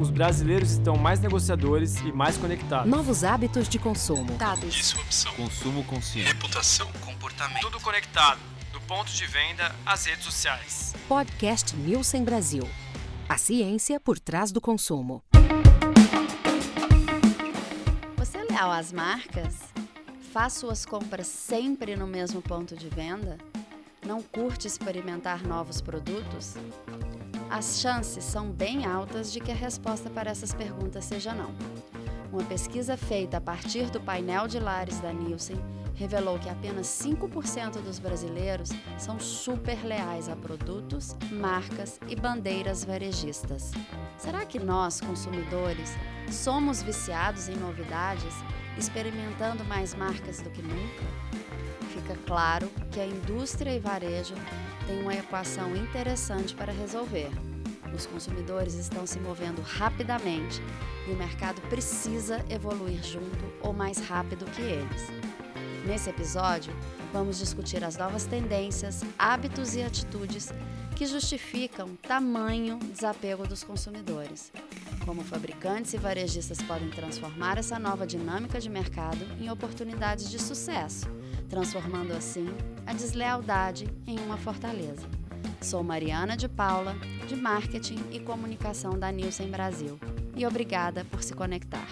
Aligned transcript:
Os 0.00 0.10
brasileiros 0.10 0.72
estão 0.72 0.96
mais 0.96 1.20
negociadores 1.20 2.00
e 2.00 2.10
mais 2.10 2.36
conectados. 2.36 2.90
Novos 2.90 3.22
hábitos 3.22 3.68
de 3.68 3.78
consumo. 3.78 4.36
Dados. 4.36 4.74
Disrupção. 4.74 5.32
Consumo 5.34 5.84
consciente. 5.84 6.32
Reputação. 6.32 6.90
Comportamento. 7.00 7.60
Tudo 7.60 7.80
conectado, 7.80 8.40
do 8.72 8.80
ponto 8.80 9.12
de 9.12 9.24
venda 9.26 9.72
às 9.86 10.04
redes 10.06 10.24
sociais. 10.24 10.94
Podcast 11.08 11.76
Nielsen 11.76 12.24
Brasil. 12.24 12.68
A 13.28 13.38
ciência 13.38 14.00
por 14.00 14.18
trás 14.18 14.50
do 14.50 14.60
consumo. 14.60 15.22
Você 18.16 18.38
é 18.38 18.44
leal 18.44 18.72
às 18.72 18.92
marcas? 18.92 19.60
Faz 20.32 20.54
suas 20.54 20.84
compras 20.84 21.28
sempre 21.28 21.94
no 21.94 22.06
mesmo 22.06 22.42
ponto 22.42 22.76
de 22.76 22.88
venda? 22.88 23.38
Não 24.04 24.20
curte 24.20 24.66
experimentar 24.66 25.46
novos 25.46 25.80
produtos? 25.80 26.56
As 27.50 27.80
chances 27.80 28.24
são 28.24 28.50
bem 28.50 28.84
altas 28.84 29.32
de 29.32 29.40
que 29.40 29.52
a 29.52 29.54
resposta 29.54 30.10
para 30.10 30.30
essas 30.30 30.52
perguntas 30.52 31.04
seja 31.04 31.32
não. 31.34 31.54
Uma 32.32 32.42
pesquisa 32.44 32.96
feita 32.96 33.36
a 33.36 33.40
partir 33.40 33.90
do 33.90 34.00
painel 34.00 34.48
de 34.48 34.58
lares 34.58 34.98
da 34.98 35.12
Nielsen 35.12 35.56
revelou 35.94 36.38
que 36.38 36.48
apenas 36.48 36.88
5% 36.88 37.80
dos 37.82 37.98
brasileiros 37.98 38.70
são 38.98 39.20
super 39.20 39.84
leais 39.84 40.28
a 40.28 40.34
produtos, 40.34 41.16
marcas 41.30 42.00
e 42.08 42.16
bandeiras 42.16 42.84
varejistas. 42.84 43.70
Será 44.18 44.44
que 44.44 44.58
nós, 44.58 45.00
consumidores, 45.00 45.94
somos 46.30 46.82
viciados 46.82 47.48
em 47.48 47.54
novidades, 47.54 48.34
experimentando 48.76 49.64
mais 49.64 49.94
marcas 49.94 50.40
do 50.40 50.50
que 50.50 50.62
nunca? 50.62 51.04
Fica 51.92 52.16
claro 52.26 52.68
que 52.90 52.98
a 52.98 53.06
indústria 53.06 53.70
e 53.70 53.78
varejo 53.78 54.34
têm 54.86 55.00
uma 55.02 55.14
equação 55.14 55.74
interessante 55.76 56.54
para 56.54 56.72
resolver. 56.72 57.30
Os 57.94 58.06
consumidores 58.06 58.74
estão 58.74 59.06
se 59.06 59.20
movendo 59.20 59.62
rapidamente 59.62 60.60
e 61.06 61.12
o 61.12 61.16
mercado 61.16 61.60
precisa 61.62 62.44
evoluir 62.48 63.02
junto 63.02 63.44
ou 63.62 63.72
mais 63.72 63.98
rápido 63.98 64.44
que 64.46 64.62
eles. 64.62 65.08
Nesse 65.86 66.08
episódio, 66.10 66.72
vamos 67.12 67.38
discutir 67.38 67.84
as 67.84 67.96
novas 67.96 68.24
tendências, 68.24 69.02
hábitos 69.18 69.76
e 69.76 69.82
atitudes 69.82 70.50
que 70.96 71.06
justificam 71.06 71.94
tamanho 71.96 72.78
desapego 72.78 73.46
dos 73.46 73.62
consumidores. 73.62 74.50
Como 75.04 75.22
fabricantes 75.22 75.92
e 75.92 75.98
varejistas 75.98 76.62
podem 76.62 76.88
transformar 76.88 77.58
essa 77.58 77.78
nova 77.78 78.06
dinâmica 78.06 78.58
de 78.58 78.70
mercado 78.70 79.24
em 79.38 79.50
oportunidades 79.50 80.30
de 80.30 80.38
sucesso, 80.38 81.06
transformando 81.54 82.12
assim 82.12 82.48
a 82.84 82.92
deslealdade 82.92 83.86
em 84.08 84.18
uma 84.18 84.36
fortaleza. 84.36 85.06
Sou 85.62 85.84
Mariana 85.84 86.36
de 86.36 86.48
Paula, 86.48 86.96
de 87.28 87.36
Marketing 87.36 88.00
e 88.10 88.18
Comunicação 88.18 88.98
da 88.98 89.12
Nielsen 89.12 89.52
Brasil, 89.52 89.96
e 90.36 90.44
obrigada 90.44 91.04
por 91.04 91.22
se 91.22 91.32
conectar. 91.32 91.86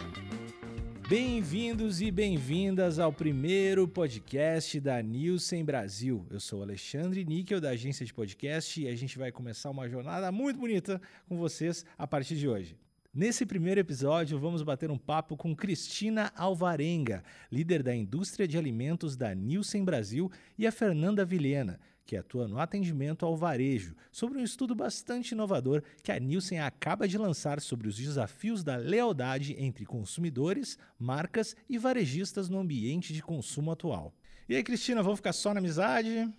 Bem-vindos 1.09 2.01
e 2.01 2.11
bem-vindas 2.11 2.99
ao 2.99 3.13
primeiro 3.13 3.87
podcast 3.87 4.81
da 4.81 5.01
Nielsen 5.01 5.65
Brasil. 5.65 6.27
Eu 6.29 6.41
sou 6.41 6.61
Alexandre 6.61 7.25
Níquel, 7.25 7.61
da 7.61 7.71
agência 7.71 8.05
de 8.05 8.13
podcast, 8.13 8.83
e 8.83 8.89
a 8.89 8.97
gente 8.97 9.17
vai 9.17 9.31
começar 9.31 9.71
uma 9.71 9.89
jornada 9.89 10.33
muito 10.33 10.59
bonita 10.59 11.01
com 11.29 11.37
vocês 11.37 11.87
a 11.97 12.05
partir 12.05 12.35
de 12.35 12.49
hoje. 12.49 12.82
Nesse 13.15 13.45
primeiro 13.45 13.79
episódio, 13.79 14.39
vamos 14.39 14.63
bater 14.63 14.91
um 14.91 14.97
papo 14.97 15.37
com 15.37 15.55
Cristina 15.55 16.33
Alvarenga, 16.35 17.23
líder 17.51 17.83
da 17.83 17.95
indústria 17.95 18.49
de 18.49 18.57
alimentos 18.57 19.19
da 19.19 19.35
Nielsen 19.35 19.85
Brasil, 19.85 20.33
e 20.57 20.67
a 20.67 20.73
Fernanda 20.73 21.23
Vilhena, 21.23 21.79
que 22.07 22.17
atua 22.17 22.49
no 22.49 22.59
atendimento 22.59 23.27
ao 23.27 23.37
varejo, 23.37 23.95
sobre 24.11 24.39
um 24.39 24.43
estudo 24.43 24.75
bastante 24.75 25.33
inovador 25.33 25.83
que 26.03 26.11
a 26.11 26.19
Nielsen 26.19 26.61
acaba 26.61 27.07
de 27.07 27.19
lançar 27.19 27.61
sobre 27.61 27.87
os 27.87 27.99
desafios 27.99 28.65
da 28.65 28.77
lealdade 28.77 29.57
entre 29.59 29.85
consumidores, 29.85 30.79
marcas 30.99 31.55
e 31.69 31.77
varejistas 31.77 32.49
no 32.49 32.59
ambiente 32.59 33.13
de 33.13 33.23
consumo 33.23 33.73
atual. 33.73 34.15
E 34.49 34.57
aí, 34.57 34.63
Cristina, 34.63 35.03
vamos 35.03 35.19
ficar 35.19 35.35
só 35.35 35.53
na 35.53 35.61
amizade? 35.61 36.33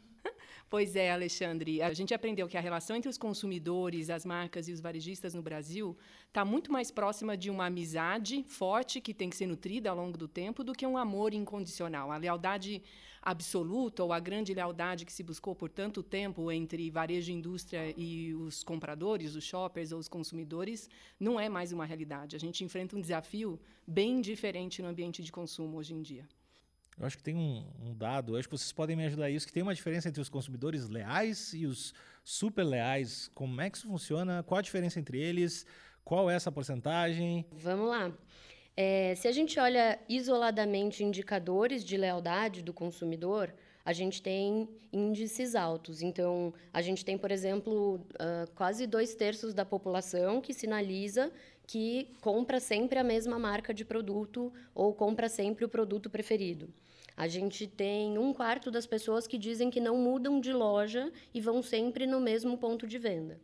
Pois 0.73 0.95
é, 0.95 1.11
Alexandre. 1.11 1.83
A 1.83 1.93
gente 1.93 2.15
aprendeu 2.15 2.47
que 2.47 2.57
a 2.57 2.59
relação 2.59 2.95
entre 2.95 3.07
os 3.07 3.15
consumidores, 3.15 4.09
as 4.09 4.25
marcas 4.25 4.67
e 4.67 4.71
os 4.71 4.81
varejistas 4.81 5.35
no 5.35 5.41
Brasil 5.43 5.95
está 6.27 6.43
muito 6.43 6.71
mais 6.71 6.89
próxima 6.89 7.37
de 7.37 7.51
uma 7.51 7.67
amizade 7.67 8.43
forte 8.47 8.99
que 8.99 9.13
tem 9.13 9.29
que 9.29 9.37
ser 9.37 9.45
nutrida 9.45 9.91
ao 9.91 9.95
longo 9.95 10.17
do 10.17 10.27
tempo 10.27 10.63
do 10.63 10.73
que 10.73 10.87
um 10.87 10.97
amor 10.97 11.31
incondicional. 11.31 12.11
A 12.11 12.17
lealdade 12.17 12.81
absoluta 13.21 14.03
ou 14.03 14.11
a 14.11 14.19
grande 14.19 14.51
lealdade 14.51 15.05
que 15.05 15.13
se 15.13 15.21
buscou 15.21 15.53
por 15.53 15.69
tanto 15.69 16.01
tempo 16.01 16.51
entre 16.51 16.89
varejo 16.89 17.29
e 17.29 17.35
indústria 17.35 17.93
e 17.95 18.33
os 18.33 18.63
compradores, 18.63 19.35
os 19.35 19.43
shoppers 19.43 19.91
ou 19.91 19.99
os 19.99 20.07
consumidores, 20.07 20.89
não 21.19 21.39
é 21.39 21.47
mais 21.49 21.71
uma 21.71 21.85
realidade. 21.85 22.35
A 22.35 22.39
gente 22.39 22.63
enfrenta 22.63 22.95
um 22.95 22.99
desafio 22.99 23.59
bem 23.85 24.19
diferente 24.21 24.81
no 24.81 24.87
ambiente 24.87 25.21
de 25.21 25.31
consumo 25.31 25.77
hoje 25.77 25.93
em 25.93 26.01
dia. 26.01 26.27
Eu 26.99 27.05
acho 27.05 27.17
que 27.17 27.23
tem 27.23 27.35
um, 27.35 27.65
um 27.81 27.95
dado, 27.95 28.35
acho 28.35 28.47
que 28.47 28.57
vocês 28.57 28.71
podem 28.71 28.95
me 28.95 29.05
ajudar 29.05 29.29
isso, 29.29 29.47
que 29.47 29.53
tem 29.53 29.63
uma 29.63 29.73
diferença 29.73 30.07
entre 30.07 30.21
os 30.21 30.29
consumidores 30.29 30.87
leais 30.89 31.53
e 31.53 31.65
os 31.65 31.93
super 32.23 32.63
leais. 32.63 33.29
Como 33.33 33.59
é 33.61 33.69
que 33.69 33.77
isso 33.77 33.87
funciona? 33.87 34.43
Qual 34.43 34.59
a 34.59 34.61
diferença 34.61 34.99
entre 34.99 35.19
eles? 35.19 35.65
Qual 36.03 36.29
é 36.29 36.35
essa 36.35 36.51
porcentagem? 36.51 37.45
Vamos 37.51 37.89
lá. 37.89 38.11
É, 38.75 39.13
se 39.15 39.27
a 39.27 39.31
gente 39.31 39.59
olha 39.59 39.99
isoladamente 40.09 41.03
indicadores 41.03 41.83
de 41.83 41.95
lealdade 41.95 42.61
do 42.61 42.73
consumidor, 42.73 43.53
a 43.85 43.91
gente 43.91 44.21
tem 44.21 44.67
índices 44.91 45.55
altos. 45.55 46.01
Então, 46.01 46.53
a 46.71 46.81
gente 46.81 47.03
tem, 47.03 47.17
por 47.17 47.31
exemplo, 47.31 47.95
uh, 47.95 48.49
quase 48.55 48.87
dois 48.87 49.13
terços 49.15 49.53
da 49.53 49.65
população 49.65 50.39
que 50.39 50.53
sinaliza 50.53 51.31
que 51.65 52.09
compra 52.21 52.59
sempre 52.59 52.99
a 52.99 53.03
mesma 53.03 53.39
marca 53.39 53.73
de 53.73 53.85
produto 53.85 54.51
ou 54.75 54.93
compra 54.93 55.29
sempre 55.29 55.63
o 55.63 55.69
produto 55.69 56.09
preferido. 56.09 56.69
A 57.15 57.27
gente 57.27 57.67
tem 57.67 58.17
um 58.17 58.33
quarto 58.33 58.71
das 58.71 58.85
pessoas 58.85 59.27
que 59.27 59.37
dizem 59.37 59.69
que 59.69 59.79
não 59.79 59.97
mudam 59.97 60.39
de 60.39 60.51
loja 60.51 61.11
e 61.33 61.39
vão 61.39 61.61
sempre 61.61 62.05
no 62.05 62.19
mesmo 62.19 62.57
ponto 62.57 62.87
de 62.87 62.97
venda. 62.97 63.39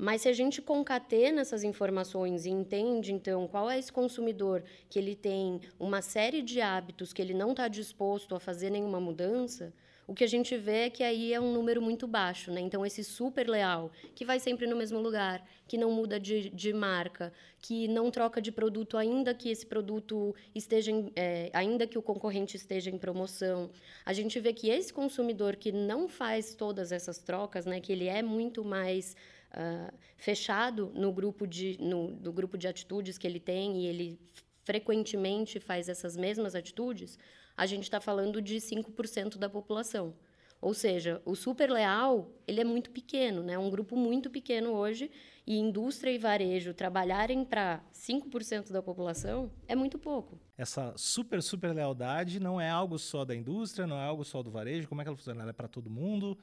Mas 0.00 0.22
se 0.22 0.30
a 0.30 0.32
gente 0.32 0.62
concatena 0.62 1.42
essas 1.42 1.62
informações 1.62 2.46
e 2.46 2.50
entende, 2.50 3.12
então, 3.12 3.46
qual 3.46 3.70
é 3.70 3.78
esse 3.78 3.92
consumidor 3.92 4.64
que 4.88 4.98
ele 4.98 5.14
tem 5.14 5.60
uma 5.78 6.00
série 6.00 6.40
de 6.40 6.58
hábitos 6.58 7.12
que 7.12 7.20
ele 7.20 7.34
não 7.34 7.50
está 7.50 7.68
disposto 7.68 8.34
a 8.34 8.40
fazer 8.40 8.70
nenhuma 8.70 8.98
mudança, 8.98 9.74
o 10.06 10.14
que 10.14 10.24
a 10.24 10.26
gente 10.26 10.56
vê 10.56 10.86
é 10.86 10.90
que 10.90 11.02
aí 11.04 11.34
é 11.34 11.38
um 11.38 11.52
número 11.52 11.82
muito 11.82 12.06
baixo, 12.06 12.50
né? 12.50 12.62
Então, 12.62 12.84
esse 12.84 13.04
super 13.04 13.46
leal, 13.46 13.92
que 14.14 14.24
vai 14.24 14.40
sempre 14.40 14.66
no 14.66 14.74
mesmo 14.74 14.98
lugar, 14.98 15.46
que 15.68 15.76
não 15.76 15.92
muda 15.92 16.18
de, 16.18 16.48
de 16.48 16.72
marca, 16.72 17.30
que 17.60 17.86
não 17.86 18.10
troca 18.10 18.40
de 18.40 18.50
produto, 18.50 18.96
ainda 18.96 19.34
que 19.34 19.50
esse 19.50 19.66
produto 19.66 20.34
esteja, 20.54 20.90
em, 20.90 21.12
é, 21.14 21.50
ainda 21.52 21.86
que 21.86 21.98
o 21.98 22.02
concorrente 22.02 22.56
esteja 22.56 22.90
em 22.90 22.96
promoção. 22.96 23.70
A 24.04 24.14
gente 24.14 24.40
vê 24.40 24.54
que 24.54 24.70
esse 24.70 24.92
consumidor 24.92 25.56
que 25.56 25.70
não 25.70 26.08
faz 26.08 26.54
todas 26.54 26.90
essas 26.90 27.18
trocas, 27.18 27.66
né? 27.66 27.80
Que 27.80 27.92
ele 27.92 28.08
é 28.08 28.22
muito 28.22 28.64
mais 28.64 29.14
uh, 29.52 29.96
fechado 30.16 30.92
no 30.94 31.12
grupo, 31.12 31.46
de, 31.46 31.76
no, 31.80 32.12
do 32.12 32.32
grupo 32.32 32.56
de 32.56 32.68
atitudes 32.68 33.18
que 33.18 33.26
ele 33.26 33.40
tem 33.40 33.82
e 33.82 33.86
ele 33.86 34.20
frequentemente 34.64 35.58
faz 35.58 35.88
essas 35.88 36.16
mesmas 36.16 36.54
atitudes, 36.54 37.18
a 37.56 37.66
gente 37.66 37.84
está 37.84 38.00
falando 38.00 38.40
de 38.40 38.56
5% 38.56 39.36
da 39.36 39.48
população. 39.48 40.14
Ou 40.60 40.74
seja, 40.74 41.22
o 41.24 41.34
super 41.34 41.70
leal, 41.70 42.30
ele 42.46 42.60
é 42.60 42.64
muito 42.64 42.90
pequeno, 42.90 43.42
né? 43.42 43.58
Um 43.58 43.70
grupo 43.70 43.96
muito 43.96 44.28
pequeno 44.28 44.72
hoje 44.72 45.10
e 45.46 45.56
indústria 45.56 46.10
e 46.10 46.18
varejo 46.18 46.74
trabalharem 46.74 47.44
para 47.46 47.82
5% 47.94 48.70
da 48.70 48.82
população 48.82 49.50
é 49.66 49.74
muito 49.74 49.98
pouco. 49.98 50.38
Essa 50.58 50.92
super 50.96 51.42
super 51.42 51.74
lealdade 51.74 52.38
não 52.38 52.60
é 52.60 52.68
algo 52.68 52.98
só 52.98 53.24
da 53.24 53.34
indústria, 53.34 53.86
não 53.86 53.96
é 53.96 54.04
algo 54.04 54.22
só 54.22 54.42
do 54.42 54.50
varejo, 54.50 54.86
como 54.86 55.00
é 55.00 55.04
que 55.04 55.08
ela 55.08 55.16
funciona? 55.16 55.40
Ela 55.40 55.50
é 55.50 55.54
para 55.54 55.66
todo 55.66 55.88
mundo? 55.88 56.36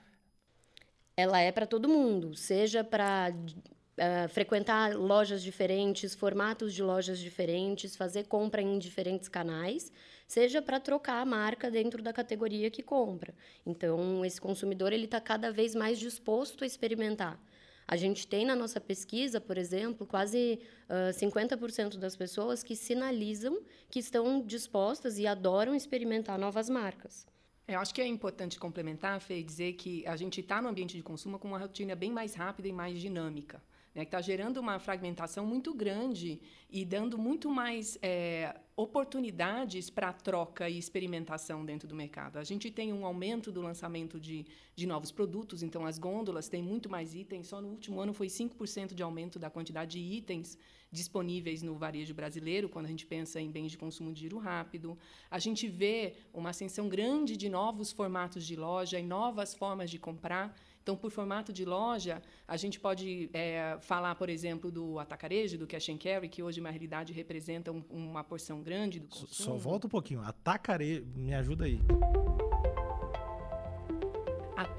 Ela 1.17 1.41
é 1.41 1.51
para 1.51 1.65
todo 1.65 1.89
mundo, 1.89 2.35
seja 2.35 2.83
para 2.83 3.33
Uh, 3.97 4.29
frequentar 4.29 4.95
lojas 4.95 5.41
diferentes, 5.41 6.13
formatos 6.13 6.71
de 6.71 6.83
lojas 6.83 7.17
diferentes, 7.17 7.95
fazer 7.95 8.27
compra 8.27 8.61
em 8.61 8.77
diferentes 8.77 9.27
canais, 9.27 9.91
seja 10.27 10.61
para 10.61 10.79
trocar 10.79 11.19
a 11.19 11.25
marca 11.25 11.71
dentro 11.71 12.03
da 12.03 12.13
categoria 12.13 12.69
que 12.69 12.83
compra. 12.83 13.33
Então, 13.65 14.23
esse 14.23 14.39
consumidor 14.39 14.93
ele 14.93 15.05
está 15.05 15.19
cada 15.19 15.51
vez 15.51 15.73
mais 15.73 15.97
disposto 15.97 16.63
a 16.63 16.67
experimentar. 16.67 17.41
A 17.87 17.97
gente 17.97 18.27
tem 18.27 18.45
na 18.45 18.55
nossa 18.55 18.79
pesquisa, 18.79 19.41
por 19.41 19.57
exemplo, 19.57 20.05
quase 20.05 20.59
uh, 20.87 21.11
50% 21.11 21.97
das 21.97 22.15
pessoas 22.15 22.61
que 22.61 22.75
sinalizam 22.75 23.63
que 23.89 23.97
estão 23.97 24.45
dispostas 24.45 25.17
e 25.17 25.25
adoram 25.25 25.73
experimentar 25.73 26.37
novas 26.37 26.69
marcas. 26.69 27.25
Eu 27.67 27.81
acho 27.81 27.93
que 27.93 27.99
é 27.99 28.07
importante 28.07 28.57
complementar, 28.57 29.19
Fê, 29.19 29.39
e 29.39 29.43
dizer 29.43 29.73
que 29.73 30.07
a 30.07 30.15
gente 30.15 30.39
está 30.39 30.61
no 30.61 30.69
ambiente 30.69 30.95
de 30.95 31.03
consumo 31.03 31.37
com 31.37 31.49
uma 31.49 31.59
rotina 31.59 31.95
bem 31.95 32.09
mais 32.09 32.33
rápida 32.33 32.67
e 32.69 32.71
mais 32.71 32.97
dinâmica. 32.97 33.61
né, 33.93 34.05
que 34.05 34.09
está 34.09 34.21
gerando 34.21 34.57
uma 34.57 34.79
fragmentação 34.79 35.45
muito 35.45 35.73
grande 35.73 36.39
e 36.69 36.85
dando 36.85 37.17
muito 37.17 37.49
mais 37.49 37.97
é, 38.01 38.55
oportunidades 38.75 39.89
para 39.89 40.13
troca 40.13 40.69
e 40.69 40.77
experimentação 40.77 41.65
dentro 41.65 41.87
do 41.89 41.95
mercado. 41.95 42.37
A 42.37 42.43
gente 42.43 42.71
tem 42.71 42.93
um 42.93 43.05
aumento 43.05 43.51
do 43.51 43.61
lançamento 43.61 44.17
de, 44.17 44.45
de 44.73 44.87
novos 44.87 45.11
produtos, 45.11 45.61
então 45.61 45.85
as 45.85 45.97
gôndolas 45.97 46.47
têm 46.47 46.61
muito 46.61 46.89
mais 46.89 47.15
itens. 47.15 47.47
Só 47.47 47.59
no 47.59 47.69
último 47.69 47.99
ano 47.99 48.13
foi 48.13 48.27
5% 48.27 48.93
de 48.93 49.03
aumento 49.03 49.39
da 49.39 49.49
quantidade 49.49 49.99
de 49.99 50.15
itens 50.15 50.57
disponíveis 50.91 51.61
no 51.61 51.75
varejo 51.75 52.13
brasileiro, 52.13 52.69
quando 52.69 52.85
a 52.85 52.89
gente 52.89 53.05
pensa 53.05 53.39
em 53.39 53.51
bens 53.51 53.71
de 53.71 53.77
consumo 53.77 54.11
de 54.13 54.21
giro 54.21 54.37
rápido. 54.37 54.97
A 55.29 55.39
gente 55.39 55.67
vê 55.67 56.13
uma 56.33 56.51
ascensão 56.51 56.87
grande 56.87 57.35
de 57.35 57.49
novos 57.49 57.91
formatos 57.91 58.45
de 58.45 58.55
loja 58.55 58.99
e 58.99 59.03
novas 59.03 59.53
formas 59.53 59.89
de 59.89 59.99
comprar. 59.99 60.55
Então, 60.81 60.95
por 60.95 61.11
formato 61.11 61.51
de 61.51 61.65
loja, 61.65 62.21
a 62.47 62.55
gente 62.55 62.79
pode 62.79 63.29
é, 63.33 63.77
falar, 63.81 64.15
por 64.15 64.29
exemplo, 64.29 64.71
do 64.71 64.97
atacarejo, 64.99 65.57
do 65.57 65.67
cash 65.67 65.89
and 65.89 65.97
carry, 65.97 66.29
que 66.29 66.41
hoje, 66.41 66.61
na 66.61 66.69
realidade, 66.69 67.11
representa 67.11 67.73
um, 67.73 67.83
uma 67.89 68.23
porção 68.23 68.63
grande 68.63 68.97
do 68.97 69.07
consumo. 69.07 69.33
Só 69.33 69.53
volta 69.57 69.87
um 69.87 69.89
pouquinho. 69.89 70.21
Atacarejo, 70.21 71.05
me 71.13 71.33
ajuda 71.33 71.65
aí. 71.65 71.81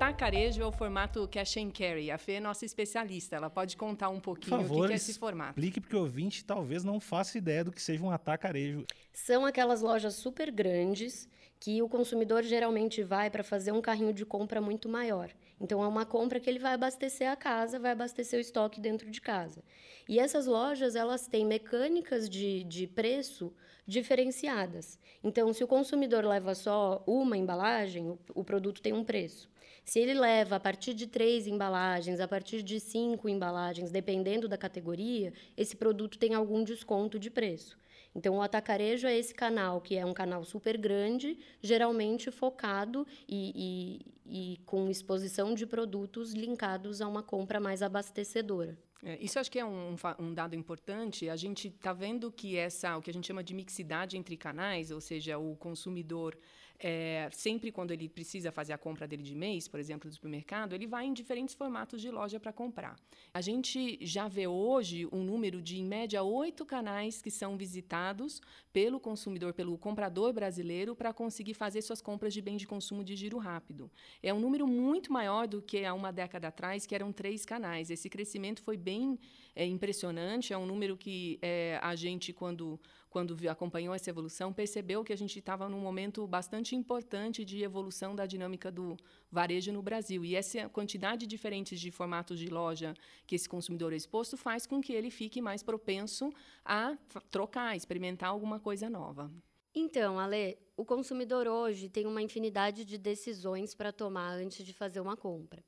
Atacarejo 0.08 0.62
é 0.62 0.64
o 0.64 0.72
formato 0.72 1.28
cash 1.28 1.58
and 1.58 1.70
carry. 1.70 2.10
A 2.10 2.16
Fê 2.16 2.32
é 2.32 2.40
nossa 2.40 2.64
especialista, 2.64 3.36
ela 3.36 3.50
pode 3.50 3.76
contar 3.76 4.08
um 4.08 4.18
pouquinho 4.18 4.56
favor, 4.56 4.84
o 4.84 4.86
que 4.86 4.94
é 4.94 4.96
esse 4.96 5.12
formato. 5.18 5.50
Explique, 5.50 5.82
porque 5.82 5.94
o 5.94 6.00
ouvinte 6.00 6.42
talvez 6.42 6.82
não 6.82 6.98
faça 6.98 7.36
ideia 7.36 7.62
do 7.62 7.70
que 7.70 7.82
seja 7.82 8.02
um 8.02 8.10
atacarejo. 8.10 8.86
São 9.12 9.44
aquelas 9.44 9.82
lojas 9.82 10.14
super 10.14 10.50
grandes 10.50 11.28
que 11.60 11.82
o 11.82 11.88
consumidor 11.90 12.42
geralmente 12.42 13.02
vai 13.02 13.28
para 13.28 13.44
fazer 13.44 13.70
um 13.72 13.82
carrinho 13.82 14.14
de 14.14 14.24
compra 14.24 14.62
muito 14.62 14.88
maior. 14.88 15.30
Então, 15.60 15.84
é 15.84 15.86
uma 15.86 16.06
compra 16.06 16.40
que 16.40 16.48
ele 16.48 16.58
vai 16.58 16.72
abastecer 16.72 17.30
a 17.30 17.36
casa, 17.36 17.78
vai 17.78 17.92
abastecer 17.92 18.38
o 18.38 18.40
estoque 18.40 18.80
dentro 18.80 19.10
de 19.10 19.20
casa. 19.20 19.62
E 20.08 20.18
essas 20.18 20.46
lojas, 20.46 20.96
elas 20.96 21.26
têm 21.26 21.44
mecânicas 21.44 22.30
de, 22.30 22.64
de 22.64 22.86
preço 22.86 23.52
diferenciadas. 23.86 24.98
Então, 25.22 25.52
se 25.52 25.62
o 25.62 25.68
consumidor 25.68 26.24
leva 26.24 26.54
só 26.54 27.02
uma 27.06 27.36
embalagem, 27.36 28.08
o, 28.08 28.18
o 28.34 28.42
produto 28.42 28.80
tem 28.80 28.94
um 28.94 29.04
preço. 29.04 29.50
Se 29.88 29.98
ele 30.00 30.12
leva 30.12 30.56
a 30.56 30.60
partir 30.60 30.92
de 30.92 31.06
três 31.06 31.46
embalagens, 31.46 32.20
a 32.20 32.28
partir 32.28 32.62
de 32.62 32.78
cinco 32.78 33.26
embalagens, 33.26 33.90
dependendo 33.90 34.46
da 34.46 34.58
categoria, 34.58 35.32
esse 35.56 35.74
produto 35.74 36.18
tem 36.18 36.34
algum 36.34 36.62
desconto 36.62 37.18
de 37.18 37.30
preço. 37.30 37.78
Então, 38.14 38.36
o 38.36 38.42
atacarejo 38.42 39.06
é 39.06 39.16
esse 39.16 39.34
canal, 39.34 39.80
que 39.80 39.96
é 39.96 40.04
um 40.04 40.12
canal 40.12 40.44
super 40.44 40.76
grande, 40.76 41.38
geralmente 41.62 42.30
focado 42.30 43.06
e, 43.26 44.04
e, 44.26 44.52
e 44.52 44.58
com 44.66 44.90
exposição 44.90 45.54
de 45.54 45.66
produtos 45.66 46.34
linkados 46.34 47.00
a 47.00 47.08
uma 47.08 47.22
compra 47.22 47.58
mais 47.58 47.80
abastecedora. 47.80 48.76
É, 49.02 49.16
isso 49.22 49.38
acho 49.38 49.50
que 49.50 49.58
é 49.58 49.64
um, 49.64 49.96
um, 50.18 50.34
dado 50.34 50.54
importante. 50.54 51.30
A 51.30 51.36
gente 51.36 51.68
está 51.68 51.94
vendo 51.94 52.30
que 52.30 52.58
essa, 52.58 52.94
o 52.98 53.00
que 53.00 53.08
a 53.08 53.14
gente 53.14 53.26
chama 53.26 53.42
de 53.42 53.54
mixidade 53.54 54.18
entre 54.18 54.36
canais, 54.36 54.90
ou 54.90 55.00
seja, 55.00 55.38
o 55.38 55.56
consumidor 55.56 56.36
é, 56.80 57.28
sempre 57.32 57.72
quando 57.72 57.90
ele 57.90 58.08
precisa 58.08 58.52
fazer 58.52 58.72
a 58.72 58.78
compra 58.78 59.06
dele 59.06 59.22
de 59.22 59.34
mês, 59.34 59.66
por 59.66 59.80
exemplo, 59.80 60.08
do 60.08 60.14
supermercado, 60.14 60.74
ele 60.74 60.86
vai 60.86 61.06
em 61.06 61.12
diferentes 61.12 61.54
formatos 61.54 62.00
de 62.00 62.10
loja 62.10 62.38
para 62.38 62.52
comprar. 62.52 62.96
A 63.34 63.40
gente 63.40 63.98
já 64.00 64.28
vê 64.28 64.46
hoje 64.46 65.06
um 65.10 65.24
número 65.24 65.60
de, 65.60 65.78
em 65.78 65.84
média, 65.84 66.22
oito 66.22 66.64
canais 66.64 67.20
que 67.20 67.30
são 67.30 67.56
visitados 67.56 68.40
pelo 68.72 69.00
consumidor, 69.00 69.52
pelo 69.52 69.76
comprador 69.76 70.32
brasileiro, 70.32 70.94
para 70.94 71.12
conseguir 71.12 71.54
fazer 71.54 71.82
suas 71.82 72.00
compras 72.00 72.32
de 72.32 72.40
bem 72.40 72.56
de 72.56 72.66
consumo 72.66 73.02
de 73.02 73.16
giro 73.16 73.38
rápido. 73.38 73.90
É 74.22 74.32
um 74.32 74.38
número 74.38 74.66
muito 74.66 75.12
maior 75.12 75.48
do 75.48 75.60
que 75.60 75.84
há 75.84 75.92
uma 75.92 76.12
década 76.12 76.48
atrás, 76.48 76.86
que 76.86 76.94
eram 76.94 77.12
três 77.12 77.44
canais. 77.44 77.90
Esse 77.90 78.08
crescimento 78.08 78.62
foi 78.62 78.76
bem 78.76 79.18
é, 79.54 79.66
impressionante, 79.66 80.52
é 80.52 80.58
um 80.58 80.66
número 80.66 80.96
que 80.96 81.38
é, 81.42 81.78
a 81.82 81.96
gente, 81.96 82.32
quando 82.32 82.78
quando 83.10 83.36
acompanhou 83.48 83.94
essa 83.94 84.10
evolução, 84.10 84.52
percebeu 84.52 85.02
que 85.02 85.12
a 85.12 85.16
gente 85.16 85.38
estava 85.38 85.68
num 85.68 85.80
momento 85.80 86.26
bastante 86.26 86.76
importante 86.76 87.44
de 87.44 87.62
evolução 87.62 88.14
da 88.14 88.26
dinâmica 88.26 88.70
do 88.70 88.96
varejo 89.30 89.72
no 89.72 89.82
Brasil. 89.82 90.24
E 90.24 90.34
essa 90.34 90.68
quantidade 90.68 91.26
diferente 91.26 91.76
de 91.76 91.90
formatos 91.90 92.38
de 92.38 92.48
loja 92.48 92.94
que 93.26 93.34
esse 93.34 93.48
consumidor 93.48 93.92
é 93.92 93.96
exposto 93.96 94.36
faz 94.36 94.66
com 94.66 94.80
que 94.80 94.92
ele 94.92 95.10
fique 95.10 95.40
mais 95.40 95.62
propenso 95.62 96.30
a 96.64 96.96
trocar, 97.30 97.76
experimentar 97.76 98.30
alguma 98.30 98.60
coisa 98.60 98.90
nova. 98.90 99.30
Então, 99.74 100.18
Ale, 100.18 100.58
o 100.76 100.84
consumidor 100.84 101.46
hoje 101.46 101.88
tem 101.88 102.06
uma 102.06 102.22
infinidade 102.22 102.84
de 102.84 102.98
decisões 102.98 103.74
para 103.74 103.92
tomar 103.92 104.32
antes 104.32 104.64
de 104.64 104.72
fazer 104.72 105.00
uma 105.00 105.16
compra. 105.16 105.62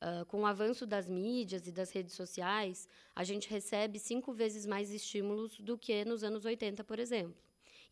Uh, 0.00 0.24
com 0.24 0.40
o 0.40 0.46
avanço 0.46 0.86
das 0.86 1.08
mídias 1.10 1.66
e 1.66 1.72
das 1.72 1.90
redes 1.90 2.14
sociais, 2.14 2.88
a 3.14 3.22
gente 3.22 3.50
recebe 3.50 3.98
cinco 3.98 4.32
vezes 4.32 4.64
mais 4.64 4.90
estímulos 4.90 5.60
do 5.60 5.76
que 5.76 6.06
nos 6.06 6.24
anos 6.24 6.46
80, 6.46 6.82
por 6.84 6.98
exemplo. 6.98 7.36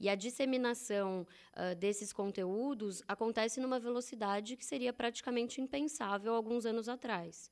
E 0.01 0.09
a 0.09 0.15
disseminação 0.15 1.27
uh, 1.53 1.75
desses 1.75 2.13
conteúdos 2.13 3.03
acontece 3.07 3.61
numa 3.61 3.79
velocidade 3.79 4.57
que 4.57 4.65
seria 4.65 4.93
praticamente 4.93 5.61
impensável 5.61 6.35
alguns 6.35 6.65
anos 6.65 6.89
atrás. 6.89 7.51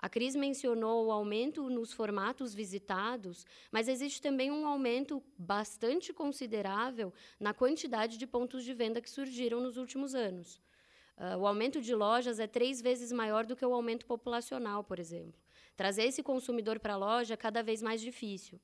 A 0.00 0.08
Cris 0.08 0.36
mencionou 0.36 1.06
o 1.06 1.12
aumento 1.12 1.68
nos 1.68 1.92
formatos 1.92 2.54
visitados, 2.54 3.44
mas 3.70 3.88
existe 3.88 4.22
também 4.22 4.48
um 4.50 4.66
aumento 4.66 5.20
bastante 5.36 6.12
considerável 6.12 7.12
na 7.38 7.52
quantidade 7.52 8.16
de 8.16 8.26
pontos 8.26 8.64
de 8.64 8.72
venda 8.72 9.00
que 9.00 9.10
surgiram 9.10 9.60
nos 9.60 9.76
últimos 9.76 10.14
anos. 10.14 10.60
Uh, 11.18 11.36
o 11.36 11.46
aumento 11.48 11.80
de 11.80 11.92
lojas 11.96 12.38
é 12.38 12.46
três 12.46 12.80
vezes 12.80 13.10
maior 13.10 13.44
do 13.44 13.56
que 13.56 13.66
o 13.66 13.74
aumento 13.74 14.06
populacional, 14.06 14.84
por 14.84 15.00
exemplo. 15.00 15.34
Trazer 15.76 16.04
esse 16.04 16.22
consumidor 16.22 16.78
para 16.78 16.94
a 16.94 16.96
loja 16.96 17.34
é 17.34 17.36
cada 17.36 17.60
vez 17.60 17.82
mais 17.82 18.00
difícil. 18.00 18.60